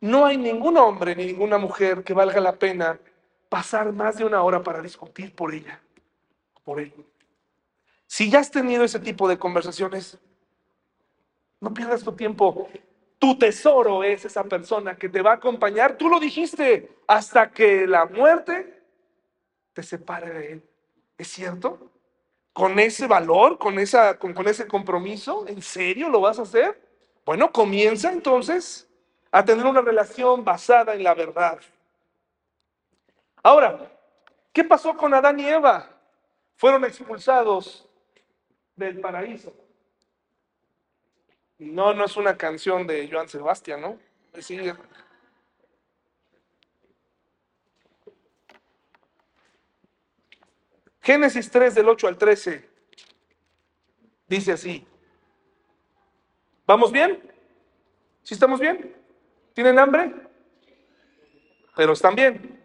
[0.02, 3.00] No hay ningún hombre ni ninguna mujer que valga la pena
[3.48, 5.80] pasar más de una hora para discutir por ella,
[6.62, 6.92] por él.
[8.06, 10.18] Si ya has tenido ese tipo de conversaciones,
[11.58, 12.68] no pierdas tu tiempo.
[13.18, 17.86] Tu tesoro es esa persona que te va a acompañar, tú lo dijiste, hasta que
[17.86, 18.82] la muerte
[19.72, 20.62] te separe de él.
[21.16, 21.95] ¿Es cierto?
[22.56, 25.46] ¿Con ese valor, con, esa, con, ese compromiso?
[25.46, 26.80] ¿En serio lo vas a hacer?
[27.26, 28.88] Bueno, comienza entonces
[29.30, 31.60] a tener una relación basada en la verdad.
[33.42, 33.92] Ahora,
[34.54, 35.86] ¿qué pasó con Adán y Eva?
[36.54, 37.86] Fueron expulsados
[38.74, 39.52] del paraíso.
[41.58, 43.98] No, no es una canción de Joan Sebastián, ¿no?
[51.06, 52.68] Génesis 3 del 8 al 13
[54.26, 54.84] dice así.
[56.66, 57.22] ¿Vamos bien?
[58.24, 58.92] ¿Sí estamos bien?
[59.54, 60.12] ¿Tienen hambre?
[61.76, 62.60] Pero están bien.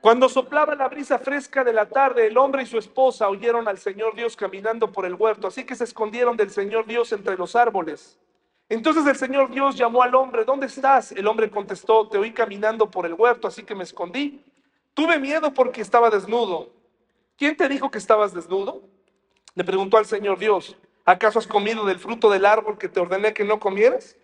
[0.00, 3.76] Cuando soplaba la brisa fresca de la tarde, el hombre y su esposa oyeron al
[3.76, 7.56] Señor Dios caminando por el huerto, así que se escondieron del Señor Dios entre los
[7.56, 8.18] árboles.
[8.70, 11.12] Entonces el Señor Dios llamó al hombre, ¿dónde estás?
[11.12, 14.42] El hombre contestó, te oí caminando por el huerto, así que me escondí.
[14.98, 16.72] Tuve miedo porque estaba desnudo.
[17.36, 18.82] ¿Quién te dijo que estabas desnudo?
[19.54, 23.32] Le preguntó al Señor Dios, ¿acaso has comido del fruto del árbol que te ordené
[23.32, 24.16] que no comieras?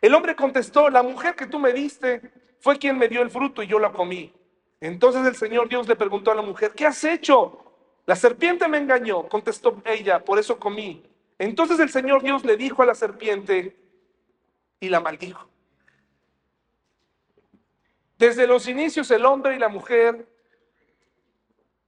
[0.00, 2.22] El hombre contestó, la mujer que tú me diste
[2.60, 4.32] fue quien me dio el fruto y yo la comí.
[4.80, 7.58] Entonces el Señor Dios le preguntó a la mujer, ¿qué has hecho?
[8.06, 11.02] La serpiente me engañó, contestó ella, por eso comí.
[11.36, 13.76] Entonces el Señor Dios le dijo a la serpiente
[14.78, 15.48] y la maldijo.
[18.20, 20.24] Desde los inicios el hombre y la mujer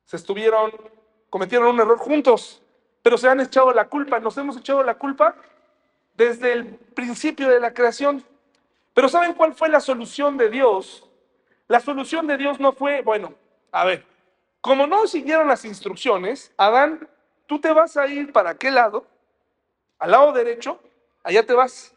[0.05, 0.73] se estuvieron,
[1.31, 2.61] cometieron un error juntos,
[3.03, 5.37] pero se han echado la culpa, nos hemos echado la culpa
[6.15, 8.25] desde el principio de la creación.
[8.95, 11.09] Pero ¿saben cuál fue la solución de Dios
[11.73, 13.33] la solución de Dios no fue, bueno,
[13.71, 14.05] a ver,
[14.61, 17.09] como no siguieron las instrucciones, Adán,
[17.47, 19.07] tú te vas a ir para qué lado?
[19.99, 20.79] Al lado derecho,
[21.23, 21.95] allá te vas.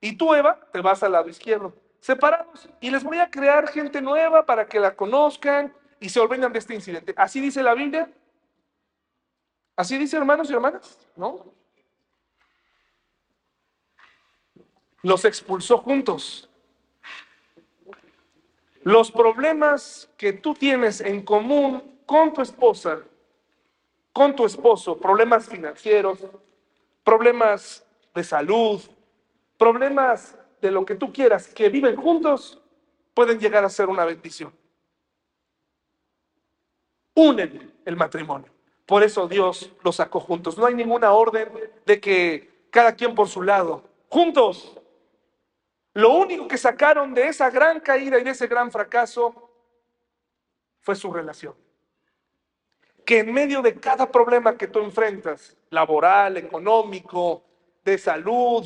[0.00, 1.74] Y tú, Eva, te vas al lado izquierdo.
[2.02, 2.68] Separados.
[2.80, 6.58] Y les voy a crear gente nueva para que la conozcan y se olviden de
[6.58, 7.14] este incidente.
[7.16, 8.10] ¿Así dice la Biblia?
[9.76, 10.98] ¿Así dice hermanos y hermanas?
[11.14, 11.46] ¿No?
[15.02, 16.50] Los expulsó juntos.
[18.82, 22.98] Los problemas que tú tienes en común con tu esposa,
[24.12, 26.18] con tu esposo, problemas financieros,
[27.04, 28.82] problemas de salud,
[29.56, 32.62] problemas de lo que tú quieras, que viven juntos,
[33.12, 34.54] pueden llegar a ser una bendición.
[37.14, 38.50] Unen el matrimonio.
[38.86, 40.56] Por eso Dios los sacó juntos.
[40.56, 41.50] No hay ninguna orden
[41.84, 43.82] de que cada quien por su lado.
[44.08, 44.78] Juntos
[45.94, 49.50] lo único que sacaron de esa gran caída y de ese gran fracaso
[50.80, 51.54] fue su relación.
[53.04, 57.42] Que en medio de cada problema que tú enfrentas, laboral, económico,
[57.84, 58.64] de salud,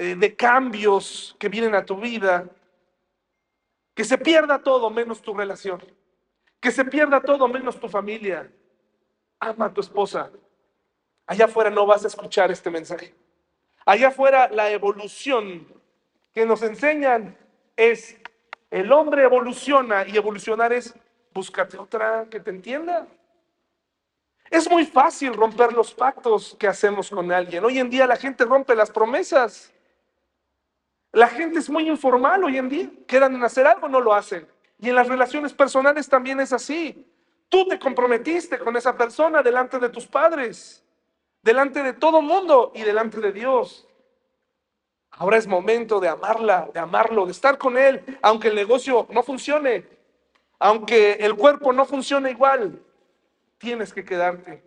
[0.00, 2.48] eh, de cambios que vienen a tu vida,
[3.96, 5.82] que se pierda todo menos tu relación,
[6.60, 8.48] que se pierda todo menos tu familia.
[9.40, 10.30] Ama a tu esposa.
[11.26, 13.12] Allá afuera no vas a escuchar este mensaje.
[13.84, 15.66] Allá afuera la evolución
[16.32, 17.36] que nos enseñan
[17.76, 18.16] es
[18.70, 20.94] el hombre evoluciona y evolucionar es
[21.34, 23.08] búscate otra que te entienda.
[24.48, 27.64] Es muy fácil romper los pactos que hacemos con alguien.
[27.64, 29.74] Hoy en día la gente rompe las promesas.
[31.18, 32.88] La gente es muy informal hoy en día.
[33.04, 34.46] Quedan en hacer algo, no lo hacen.
[34.78, 37.10] Y en las relaciones personales también es así.
[37.48, 40.84] Tú te comprometiste con esa persona delante de tus padres,
[41.42, 43.84] delante de todo mundo y delante de Dios.
[45.10, 49.24] Ahora es momento de amarla, de amarlo, de estar con él, aunque el negocio no
[49.24, 49.88] funcione,
[50.60, 52.80] aunque el cuerpo no funcione igual,
[53.58, 54.62] tienes que quedarte.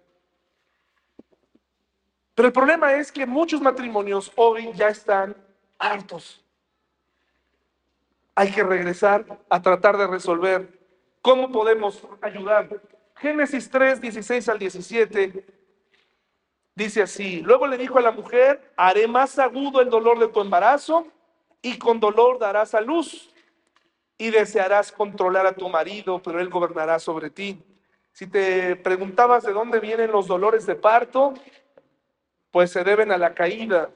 [2.35, 5.33] Pero el problema es que muchos matrimonios hoy ya están
[5.79, 6.40] hartos.
[8.41, 10.67] Hay que regresar a tratar de resolver
[11.21, 12.81] cómo podemos ayudar.
[13.17, 15.45] Génesis 3, 16 al 17
[16.73, 20.41] dice así, luego le dijo a la mujer, haré más agudo el dolor de tu
[20.41, 21.05] embarazo
[21.61, 23.31] y con dolor darás a luz
[24.17, 27.63] y desearás controlar a tu marido, pero él gobernará sobre ti.
[28.11, 31.35] Si te preguntabas de dónde vienen los dolores de parto,
[32.49, 33.91] pues se deben a la caída.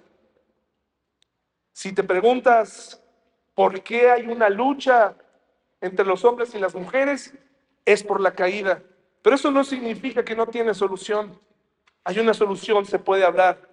[1.73, 3.01] Si te preguntas
[3.55, 5.15] por qué hay una lucha
[5.81, 7.33] entre los hombres y las mujeres,
[7.85, 8.83] es por la caída.
[9.21, 11.39] Pero eso no significa que no tiene solución.
[12.03, 13.67] Hay una solución, se puede hablar.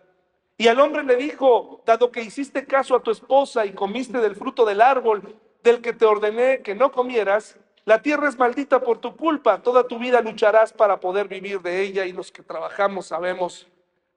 [0.56, 4.36] Y al hombre le dijo, dado que hiciste caso a tu esposa y comiste del
[4.36, 8.98] fruto del árbol del que te ordené que no comieras, la tierra es maldita por
[8.98, 13.06] tu culpa, toda tu vida lucharás para poder vivir de ella y los que trabajamos
[13.06, 13.66] sabemos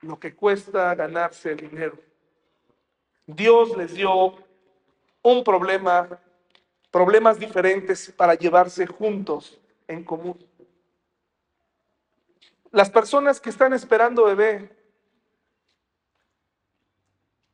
[0.01, 1.97] lo que cuesta ganarse el dinero.
[3.25, 4.35] Dios les dio
[5.25, 6.07] un problema,
[6.91, 10.37] problemas diferentes para llevarse juntos en común.
[12.71, 14.69] Las personas que están esperando bebé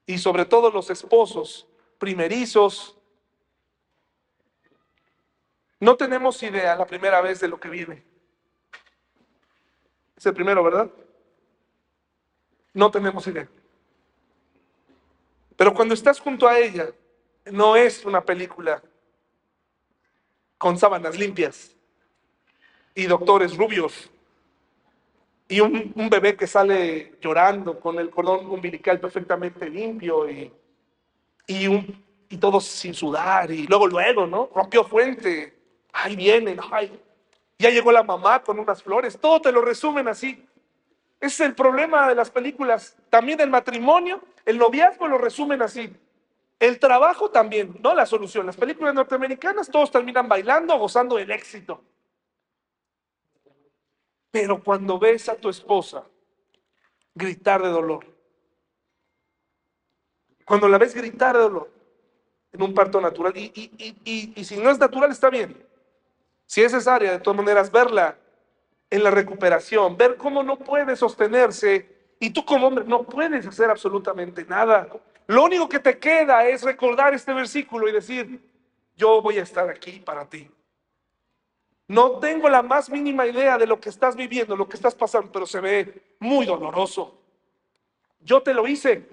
[0.05, 1.65] y sobre todo los esposos
[1.97, 2.97] primerizos,
[5.79, 8.03] no tenemos idea la primera vez de lo que viene.
[10.17, 10.91] Es el primero, ¿verdad?
[12.73, 13.47] No tenemos idea.
[15.55, 16.91] Pero cuando estás junto a ella,
[17.45, 18.81] no es una película
[20.57, 21.75] con sábanas limpias
[22.93, 24.09] y doctores rubios
[25.47, 30.51] y un, bebé que sale llorando con el cordón umbilical perfectamente limpio y,
[31.47, 34.49] y, un, y todo sin sudar y luego, luego, ¿no?
[34.53, 35.61] Rompió fuente
[35.93, 36.99] Ahí vienen, ay,
[37.59, 40.45] ya llegó la mamá con unas flores, todo te lo resumen así.
[41.19, 42.97] Es el problema de las películas.
[43.09, 45.93] También el matrimonio, el noviazgo lo resumen así.
[46.61, 48.45] El trabajo también, no la solución.
[48.45, 51.83] Las películas norteamericanas todos terminan bailando, gozando del éxito.
[54.29, 56.05] Pero cuando ves a tu esposa
[57.15, 58.05] gritar de dolor,
[60.45, 61.71] cuando la ves gritar de dolor
[62.51, 65.65] en un parto natural, y, y, y si no es natural está bien,
[66.45, 68.19] si es necesaria, de todas maneras, verla
[68.87, 73.71] en la recuperación, ver cómo no puede sostenerse y tú como hombre no puedes hacer
[73.71, 74.87] absolutamente nada.
[75.31, 78.41] Lo único que te queda es recordar este versículo y decir,
[78.97, 80.51] yo voy a estar aquí para ti.
[81.87, 85.31] No tengo la más mínima idea de lo que estás viviendo, lo que estás pasando,
[85.31, 87.17] pero se ve muy doloroso.
[88.19, 89.07] Yo te lo hice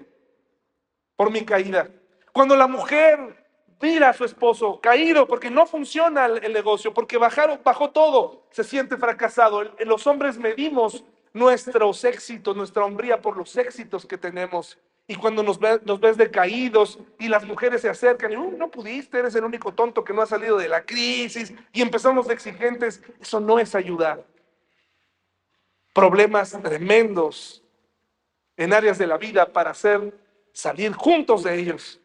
[1.15, 1.89] por mi caída.
[2.33, 3.45] Cuando la mujer
[3.79, 8.65] mira a su esposo caído porque no funciona el, negocio, porque bajaron, bajó todo, se
[8.65, 9.63] siente fracasado.
[9.85, 11.01] los hombres medimos
[11.31, 14.77] nuestros éxitos, nuestra hombría por los éxitos que tenemos.
[15.09, 19.33] Y cuando nos, nos ves decaídos y las mujeres se acercan y no pudiste, eres
[19.33, 23.39] el único tonto que no ha salido de la crisis y empezamos de exigentes, eso
[23.39, 24.23] no es ayudar.
[25.95, 27.63] Problemas tremendos
[28.55, 30.13] en áreas de la vida para hacer
[30.53, 31.99] salir juntos de ellos.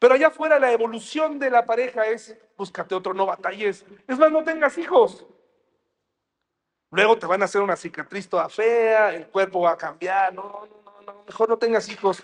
[0.00, 3.86] Pero allá afuera la evolución de la pareja es, búscate otro, no batalles.
[4.08, 5.24] Es más, no tengas hijos.
[6.90, 10.34] Luego te van a hacer una cicatriz toda fea, el cuerpo va a cambiar.
[10.34, 10.66] No,
[11.26, 12.22] mejor no tengas hijos.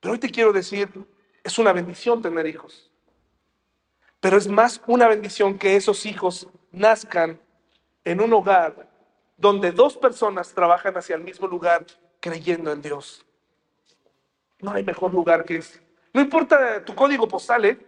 [0.00, 0.88] Pero hoy te quiero decir,
[1.44, 2.90] es una bendición tener hijos.
[4.20, 7.40] Pero es más una bendición que esos hijos nazcan
[8.04, 8.88] en un hogar
[9.36, 11.84] donde dos personas trabajan hacia el mismo lugar
[12.20, 13.24] creyendo en Dios.
[14.60, 15.80] No hay mejor lugar que ese.
[16.14, 17.78] No importa tu código postal, ¿eh?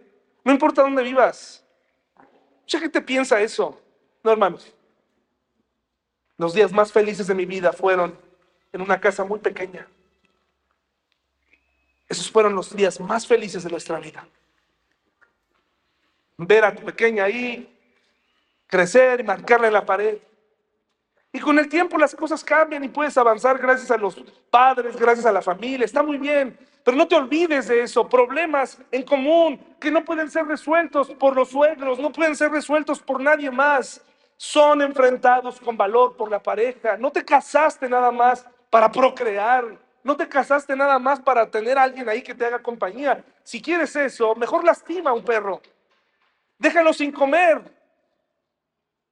[0.43, 1.65] No importa dónde vivas.
[2.61, 3.79] Mucha gente piensa eso.
[4.23, 4.73] No, hermanos.
[6.37, 8.17] Los días más felices de mi vida fueron
[8.75, 9.87] en una casa muy pequeña.
[12.09, 14.27] Esos fueron los días más felices de nuestra vida.
[16.37, 17.73] Ver a tu pequeña ahí
[18.67, 20.17] crecer y marcarla en la pared.
[21.31, 25.25] Y con el tiempo las cosas cambian y puedes avanzar gracias a los padres, gracias
[25.25, 25.85] a la familia.
[25.85, 26.57] Está muy bien.
[26.83, 31.33] Pero no te olvides de eso, problemas en común que no pueden ser resueltos por
[31.33, 34.01] los suegros, no pueden ser resueltos por nadie más.
[34.37, 36.97] son enfrentados con valor por la pareja.
[36.97, 38.45] No te casaste nada más
[38.75, 39.79] para procrear.
[40.03, 43.23] No te casaste nada más para tener a alguien ahí que te haga compañía.
[43.41, 45.61] Si quieres eso, mejor lastima a un perro.
[46.59, 47.61] Déjalo sin comer.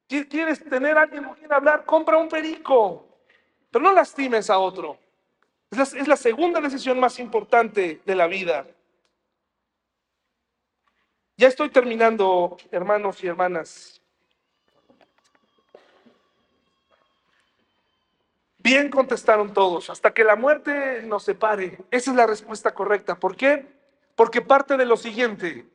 [0.06, 1.86] ¿Quieres tener a alguien con quien hablar?
[1.86, 3.08] Compra un perico.
[3.72, 4.98] Pero no lastimes a otro.
[5.72, 8.68] Es la segunda decisión más importante de la vida.
[11.38, 14.03] Ya estoy terminando, hermanos y hermanas.
[18.64, 21.80] Bien contestaron todos, hasta que la muerte nos separe.
[21.92, 23.20] Esa es la respuesta correcta.
[23.20, 23.68] ¿Por qué?
[24.16, 25.66] Porque parte de lo siguiente.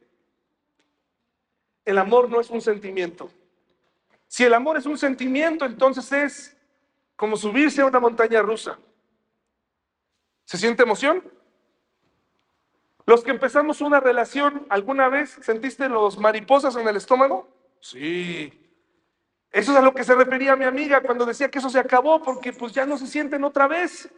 [1.84, 3.30] El amor no es un sentimiento.
[4.26, 6.56] Si el amor es un sentimiento, entonces es
[7.14, 8.78] como subirse a una montaña rusa.
[10.46, 11.22] ¿Se siente emoción?
[13.04, 17.48] Los que empezamos una relación, ¿alguna vez sentiste los mariposas en el estómago?
[17.80, 18.67] Sí.
[19.50, 22.22] Eso es a lo que se refería mi amiga cuando decía que eso se acabó
[22.22, 24.08] porque pues ya no se sienten otra vez,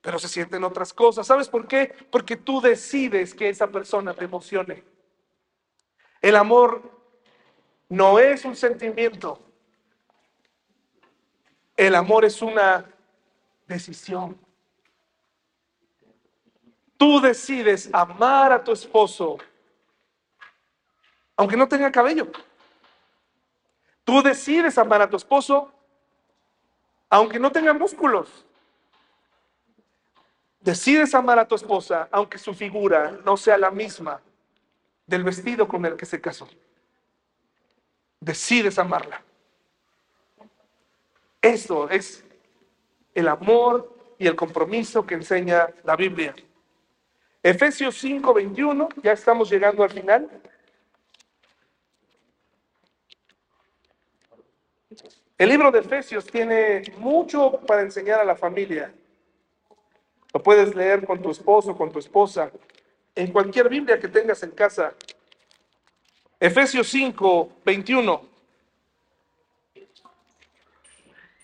[0.00, 1.26] pero se sienten otras cosas.
[1.26, 1.92] ¿Sabes por qué?
[2.10, 4.84] Porque tú decides que esa persona te emocione.
[6.22, 6.82] El amor
[7.88, 9.40] no es un sentimiento.
[11.76, 12.84] El amor es una
[13.66, 14.38] decisión.
[16.96, 19.38] Tú decides amar a tu esposo,
[21.36, 22.28] aunque no tenga cabello.
[24.08, 25.70] Tú decides amar a tu esposo
[27.10, 28.46] aunque no tenga músculos.
[30.62, 34.18] Decides amar a tu esposa aunque su figura no sea la misma
[35.06, 36.48] del vestido con el que se casó.
[38.18, 39.22] Decides amarla.
[41.42, 42.24] Eso es
[43.14, 46.34] el amor y el compromiso que enseña la Biblia.
[47.42, 50.30] Efesios 5, 21, ya estamos llegando al final.
[55.38, 58.92] El libro de Efesios tiene mucho para enseñar a la familia.
[60.34, 62.50] Lo puedes leer con tu esposo, con tu esposa,
[63.14, 64.94] en cualquier Biblia que tengas en casa.
[66.40, 68.22] Efesios 5, 21.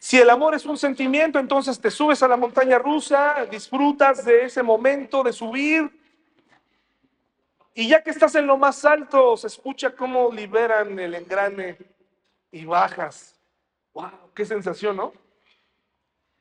[0.00, 4.46] Si el amor es un sentimiento, entonces te subes a la montaña rusa, disfrutas de
[4.46, 5.88] ese momento de subir.
[7.72, 11.78] Y ya que estás en lo más alto, se escucha cómo liberan el engrane
[12.50, 13.33] y bajas
[13.94, 14.32] ¡Wow!
[14.34, 15.12] ¡Qué sensación, ¿no?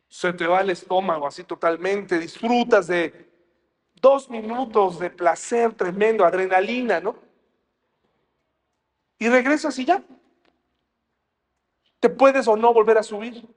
[0.10, 3.32] Se te va el estómago así totalmente, disfrutas de
[4.02, 7.16] dos minutos de placer tremendo, adrenalina, ¿no?
[9.18, 10.04] Y regresas y ya.
[12.00, 13.48] Te puedes o no volver a subir.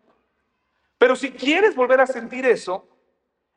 [0.99, 2.87] Pero si quieres volver a sentir eso,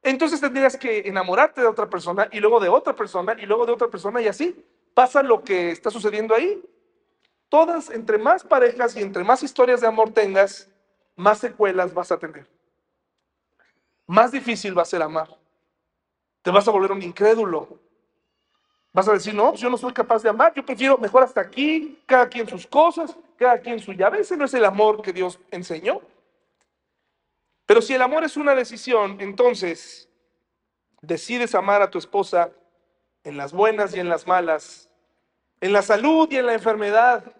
[0.01, 3.73] entonces tendrías que enamorarte de otra persona y luego de otra persona y luego de
[3.73, 6.61] otra persona y así pasa lo que está sucediendo ahí.
[7.49, 10.69] Todas, entre más parejas y entre más historias de amor tengas,
[11.15, 12.47] más secuelas vas a tener.
[14.05, 15.27] Más difícil va a ser amar.
[16.43, 17.67] Te vas a volver un incrédulo.
[18.93, 21.41] Vas a decir, no, pues yo no soy capaz de amar, yo prefiero mejor hasta
[21.41, 24.19] aquí, cada quien sus cosas, cada quien su llave.
[24.19, 26.01] Ese no es el amor que Dios enseñó.
[27.65, 30.09] Pero si el amor es una decisión, entonces
[31.01, 32.51] decides amar a tu esposa
[33.23, 34.89] en las buenas y en las malas,
[35.61, 37.31] en la salud y en la enfermedad,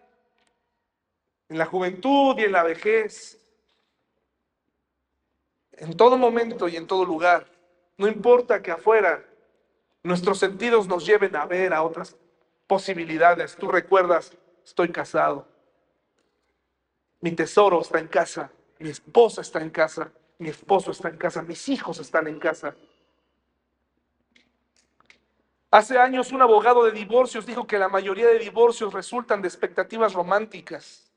[1.50, 3.40] en la juventud y en la vejez,
[5.74, 7.48] en todo momento y en todo lugar.
[7.98, 9.26] No importa que afuera
[10.04, 12.16] nuestros sentidos nos lleven a ver a otras
[12.68, 13.56] posibilidades.
[13.56, 14.32] Tú recuerdas,
[14.64, 15.48] estoy casado.
[17.22, 18.52] Mi tesoro está en casa.
[18.78, 20.12] Mi esposa está en casa.
[20.38, 21.42] Mi esposo está en casa.
[21.42, 22.76] Mis hijos están en casa.
[25.72, 30.14] Hace años un abogado de divorcios dijo que la mayoría de divorcios resultan de expectativas
[30.14, 31.09] románticas.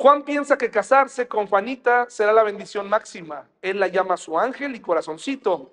[0.00, 3.48] Juan piensa que casarse con Juanita será la bendición máxima.
[3.60, 5.72] Él la llama su ángel y corazoncito.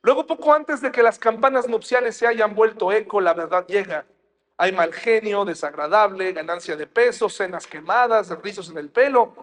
[0.00, 4.06] Luego, poco antes de que las campanas nupciales se hayan vuelto eco, la verdad llega.
[4.56, 9.34] Hay mal genio, desagradable, ganancia de peso, cenas quemadas, rizos en el pelo.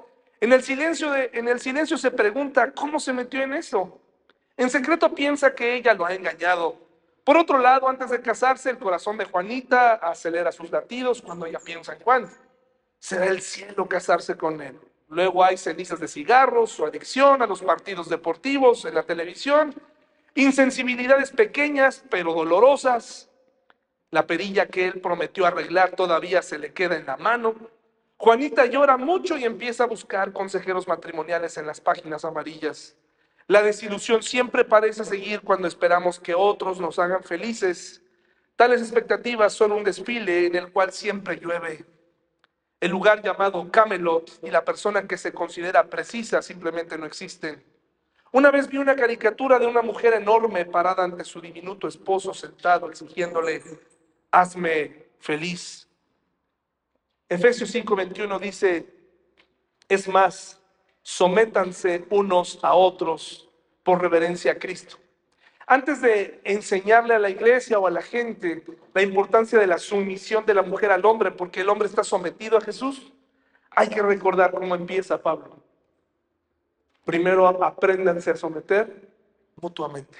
[0.41, 4.01] En el, silencio en el silencio se pregunta, ¿cómo se metió en eso?
[4.57, 6.75] En secreto piensa que ella lo ha engañado.
[7.23, 11.59] Por otro lado, antes de casarse, el corazón de Juanita acelera sus latidos cuando ella
[11.63, 12.27] piensa en Juan
[13.03, 14.79] será el cielo casarse con él.
[15.09, 19.75] Luego hay cenizas de cigarros, su adicción a los partidos deportivos en la televisión,
[20.35, 23.29] insensibilidades pequeñas pero dolorosas.
[24.09, 27.55] La perilla que él prometió arreglar todavía se le queda en la mano.
[28.15, 32.95] Juanita llora mucho y empieza a buscar consejeros matrimoniales en las páginas amarillas.
[33.47, 38.01] La desilusión siempre parece seguir cuando esperamos que otros nos hagan felices.
[38.55, 41.85] Tales expectativas son un desfile en el cual siempre llueve.
[42.83, 47.63] El lugar llamado Camelot y la persona que se considera precisa simplemente no existen.
[48.33, 52.89] Una vez vi una caricatura de una mujer enorme parada ante su diminuto esposo sentado
[52.89, 53.63] exigiéndole,
[54.31, 55.87] hazme feliz.
[57.29, 58.85] Efesios 5:21 dice,
[59.87, 60.59] es más,
[61.01, 63.49] sométanse unos a otros
[63.81, 64.97] por reverencia a Cristo.
[65.65, 70.45] Antes de enseñarle a la iglesia o a la gente la importancia de la sumisión
[70.45, 73.13] de la mujer al hombre, porque el hombre está sometido a Jesús,
[73.71, 75.57] hay que recordar cómo empieza Pablo.
[77.05, 79.09] Primero apréndanse a someter
[79.55, 80.17] mutuamente.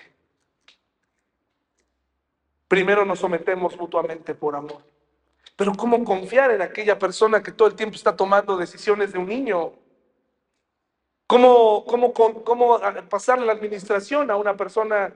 [2.68, 4.82] Primero nos sometemos mutuamente por amor.
[5.56, 9.28] Pero ¿cómo confiar en aquella persona que todo el tiempo está tomando decisiones de un
[9.28, 9.74] niño?
[11.28, 12.80] ¿Cómo, cómo, cómo
[13.10, 15.14] pasarle la administración a una persona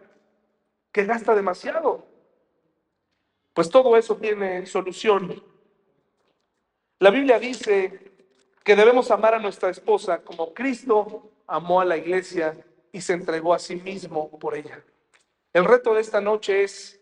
[0.97, 2.07] que gasta demasiado.
[3.53, 5.43] Pues todo eso tiene solución.
[6.97, 8.13] La Biblia dice
[8.63, 12.57] que debemos amar a nuestra esposa como Cristo amó a la iglesia
[12.91, 14.83] y se entregó a sí mismo por ella.
[15.53, 16.99] El reto de esta noche es,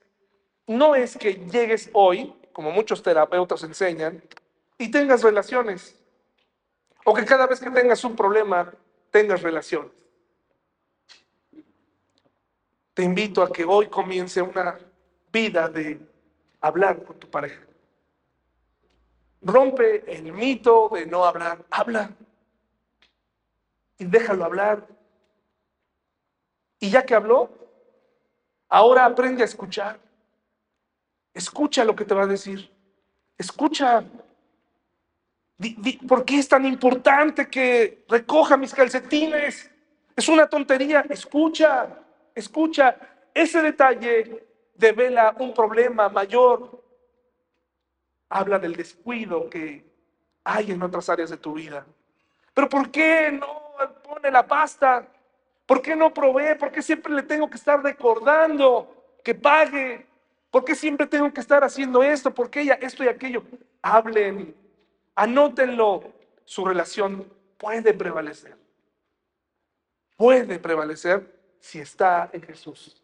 [0.68, 4.22] no es que llegues hoy, como muchos terapeutas enseñan,
[4.78, 5.98] y tengas relaciones,
[7.06, 8.74] o que cada vez que tengas un problema
[9.10, 9.94] tengas relaciones.
[12.96, 14.80] Te invito a que hoy comience una
[15.32, 16.00] vida de
[16.62, 17.62] hablar con tu pareja.
[19.42, 22.10] Rompe el mito de no hablar, habla.
[23.98, 24.88] Y déjalo hablar.
[26.80, 27.50] Y ya que habló,
[28.70, 30.00] ahora aprende a escuchar.
[31.34, 32.72] Escucha lo que te va a decir.
[33.38, 34.06] Escucha.
[36.08, 39.70] ¿Por qué es tan importante que recoja mis calcetines?
[40.16, 41.06] Es una tontería.
[41.10, 42.05] Escucha.
[42.36, 42.98] Escucha,
[43.34, 46.84] ese detalle devela un problema mayor.
[48.30, 49.86] Habla del descuido que
[50.44, 51.86] hay en otras áreas de tu vida.
[52.54, 53.62] Pero ¿por qué no
[54.04, 55.08] pone la pasta?
[55.66, 56.56] ¿Por qué no provee?
[56.60, 60.06] ¿Por qué siempre le tengo que estar recordando que pague?
[60.52, 62.34] ¿Por qué siempre tengo que estar haciendo esto?
[62.34, 63.44] ¿Por qué esto y aquello?
[63.82, 64.56] Hablen,
[65.16, 66.14] anótenlo.
[66.44, 68.56] Su relación puede prevalecer.
[70.16, 71.35] Puede prevalecer
[71.66, 72.96] si está en Jesús.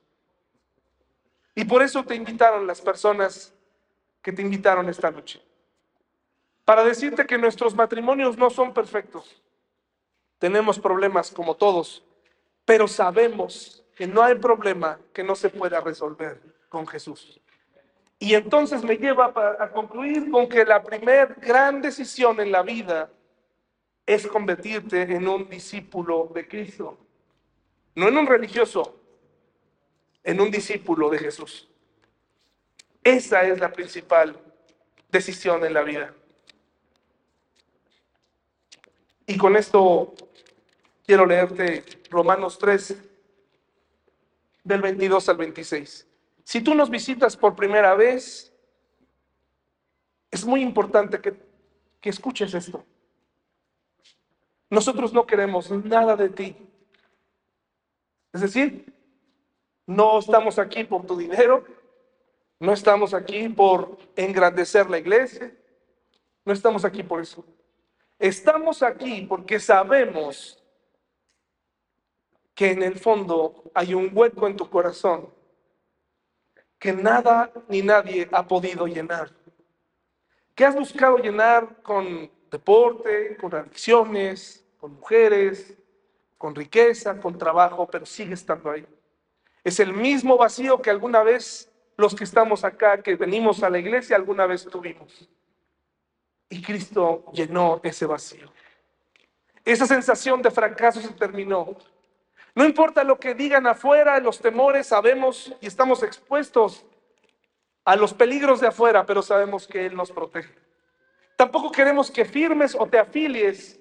[1.55, 3.51] Y por eso te invitaron las personas
[4.21, 5.41] que te invitaron esta noche.
[6.63, 9.41] Para decirte que nuestros matrimonios no son perfectos.
[10.37, 12.03] Tenemos problemas como todos,
[12.63, 16.39] pero sabemos que no hay problema que no se pueda resolver
[16.69, 17.41] con Jesús.
[18.19, 23.09] Y entonces me lleva a concluir con que la primer gran decisión en la vida
[24.05, 26.99] es convertirte en un discípulo de Cristo
[27.95, 28.99] no en un religioso,
[30.23, 31.67] en un discípulo de Jesús.
[33.03, 34.37] Esa es la principal
[35.09, 36.13] decisión en la vida.
[39.25, 40.13] Y con esto
[41.05, 42.97] quiero leerte Romanos 3,
[44.63, 46.07] del 22 al 26.
[46.43, 48.53] Si tú nos visitas por primera vez,
[50.29, 51.33] es muy importante que,
[51.99, 52.85] que escuches esto.
[54.69, 56.55] Nosotros no queremos nada de ti
[58.33, 58.93] es decir,
[59.85, 61.65] no estamos aquí por tu dinero,
[62.59, 65.53] no estamos aquí por engrandecer la iglesia,
[66.45, 67.43] no estamos aquí por eso.
[68.17, 70.63] Estamos aquí porque sabemos
[72.53, 75.33] que en el fondo hay un hueco en tu corazón
[76.77, 79.31] que nada ni nadie ha podido llenar.
[80.55, 85.77] Que has buscado llenar con deporte, con adicciones, con mujeres,
[86.41, 88.83] con riqueza, con trabajo, pero sigue estando ahí.
[89.63, 93.77] Es el mismo vacío que alguna vez los que estamos acá, que venimos a la
[93.77, 95.29] iglesia, alguna vez tuvimos.
[96.49, 98.51] Y Cristo llenó ese vacío.
[99.63, 101.77] Esa sensación de fracaso se terminó.
[102.55, 106.83] No importa lo que digan afuera, los temores, sabemos y estamos expuestos
[107.85, 110.55] a los peligros de afuera, pero sabemos que Él nos protege.
[111.35, 113.79] Tampoco queremos que firmes o te afilies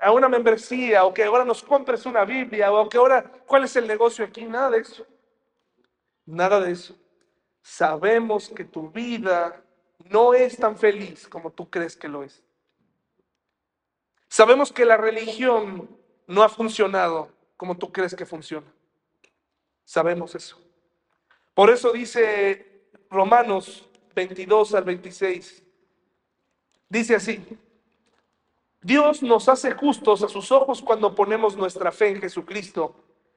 [0.00, 3.76] a una membresía o que ahora nos compres una Biblia o que ahora, ¿cuál es
[3.76, 4.44] el negocio aquí?
[4.44, 5.06] Nada de eso.
[6.26, 6.96] Nada de eso.
[7.62, 9.62] Sabemos que tu vida
[10.10, 12.42] no es tan feliz como tú crees que lo es.
[14.28, 15.88] Sabemos que la religión
[16.26, 18.66] no ha funcionado como tú crees que funciona.
[19.84, 20.60] Sabemos eso.
[21.54, 25.64] Por eso dice Romanos 22 al 26.
[26.88, 27.44] Dice así,
[28.80, 32.94] Dios nos hace justos a sus ojos cuando ponemos nuestra fe en Jesucristo.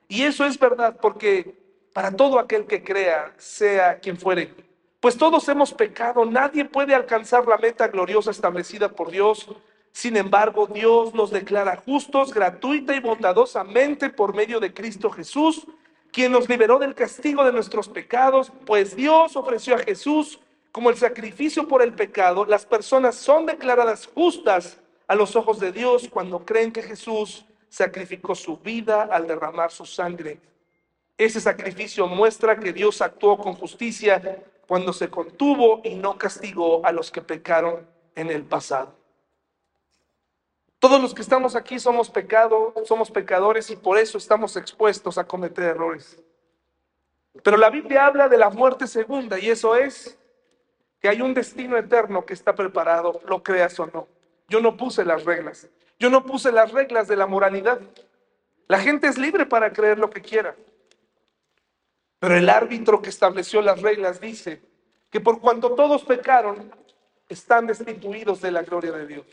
[0.07, 1.55] Y eso es verdad porque
[1.93, 4.53] para todo aquel que crea, sea quien fuere,
[4.99, 9.47] Pues todos hemos pecado, nadie puede alcanzar la meta gloriosa establecida por Dios.
[9.91, 15.65] Sin embargo, Dios nos declara justos gratuita y bondadosamente por medio de Cristo Jesús,
[16.11, 20.39] quien nos liberó del castigo de nuestros pecados, pues Dios ofreció a Jesús
[20.71, 22.45] como el sacrificio por el pecado.
[22.45, 24.80] Las personas son declaradas justas
[25.11, 29.85] a los ojos de Dios cuando creen que Jesús sacrificó su vida al derramar su
[29.85, 30.39] sangre.
[31.17, 36.93] Ese sacrificio muestra que Dios actuó con justicia cuando se contuvo y no castigó a
[36.93, 37.85] los que pecaron
[38.15, 38.95] en el pasado.
[40.79, 45.25] Todos los que estamos aquí somos pecado, somos pecadores y por eso estamos expuestos a
[45.25, 46.17] cometer errores.
[47.43, 50.17] Pero la Biblia habla de la muerte segunda y eso es
[51.01, 54.07] que hay un destino eterno que está preparado, lo creas o no.
[54.51, 55.69] Yo no puse las reglas.
[55.97, 57.79] Yo no puse las reglas de la moralidad.
[58.67, 60.55] La gente es libre para creer lo que quiera.
[62.19, 64.61] Pero el árbitro que estableció las reglas dice
[65.09, 66.69] que por cuanto todos pecaron,
[67.29, 69.25] están destituidos de la gloria de Dios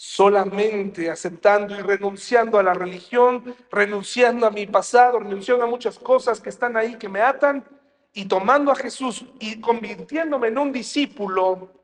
[0.00, 6.40] solamente aceptando y renunciando a la religión, renunciando a mi pasado, renunciando a muchas cosas
[6.40, 7.64] que están ahí que me atan
[8.12, 11.77] y tomando a Jesús y convirtiéndome en un discípulo,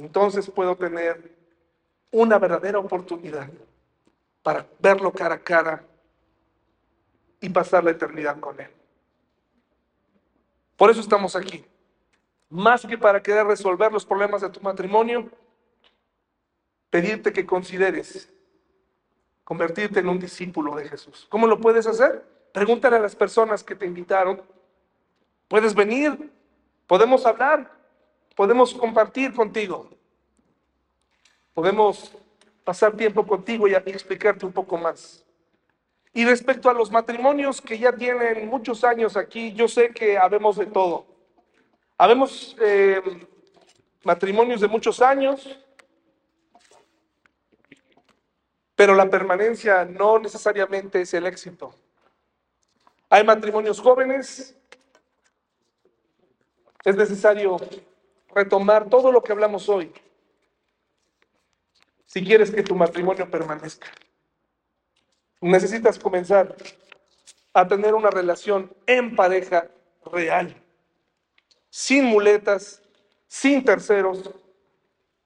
[0.00, 1.36] entonces puedo tener
[2.10, 3.48] una verdadera oportunidad
[4.42, 5.84] para verlo cara a cara
[7.40, 8.70] y pasar la eternidad con Él.
[10.76, 11.64] Por eso estamos aquí.
[12.48, 15.30] Más que para querer resolver los problemas de tu matrimonio,
[16.90, 18.28] pedirte que consideres
[19.44, 21.26] convertirte en un discípulo de Jesús.
[21.28, 22.24] ¿Cómo lo puedes hacer?
[22.52, 24.42] Pregúntale a las personas que te invitaron.
[25.48, 26.32] Puedes venir,
[26.86, 27.79] podemos hablar,
[28.40, 29.90] podemos compartir contigo,
[31.52, 32.16] podemos
[32.64, 35.22] pasar tiempo contigo y explicarte un poco más.
[36.14, 40.56] Y respecto a los matrimonios que ya tienen muchos años aquí, yo sé que habemos
[40.56, 41.04] de todo.
[41.98, 43.02] Habemos eh,
[44.04, 45.58] matrimonios de muchos años,
[48.74, 51.74] pero la permanencia no necesariamente es el éxito.
[53.10, 54.56] Hay matrimonios jóvenes,
[56.82, 57.58] es necesario
[58.34, 59.92] retomar todo lo que hablamos hoy
[62.10, 63.86] si quieres que tu matrimonio permanezca.
[65.40, 66.56] Necesitas comenzar
[67.52, 69.70] a tener una relación en pareja
[70.06, 70.60] real,
[71.68, 72.82] sin muletas,
[73.28, 74.28] sin terceros,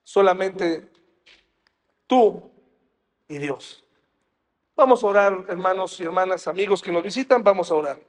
[0.03, 0.87] solamente
[2.05, 2.51] tú
[3.27, 3.83] y Dios.
[4.75, 7.99] Vamos a orar, hermanos y hermanas, amigos que nos visitan, vamos a orar.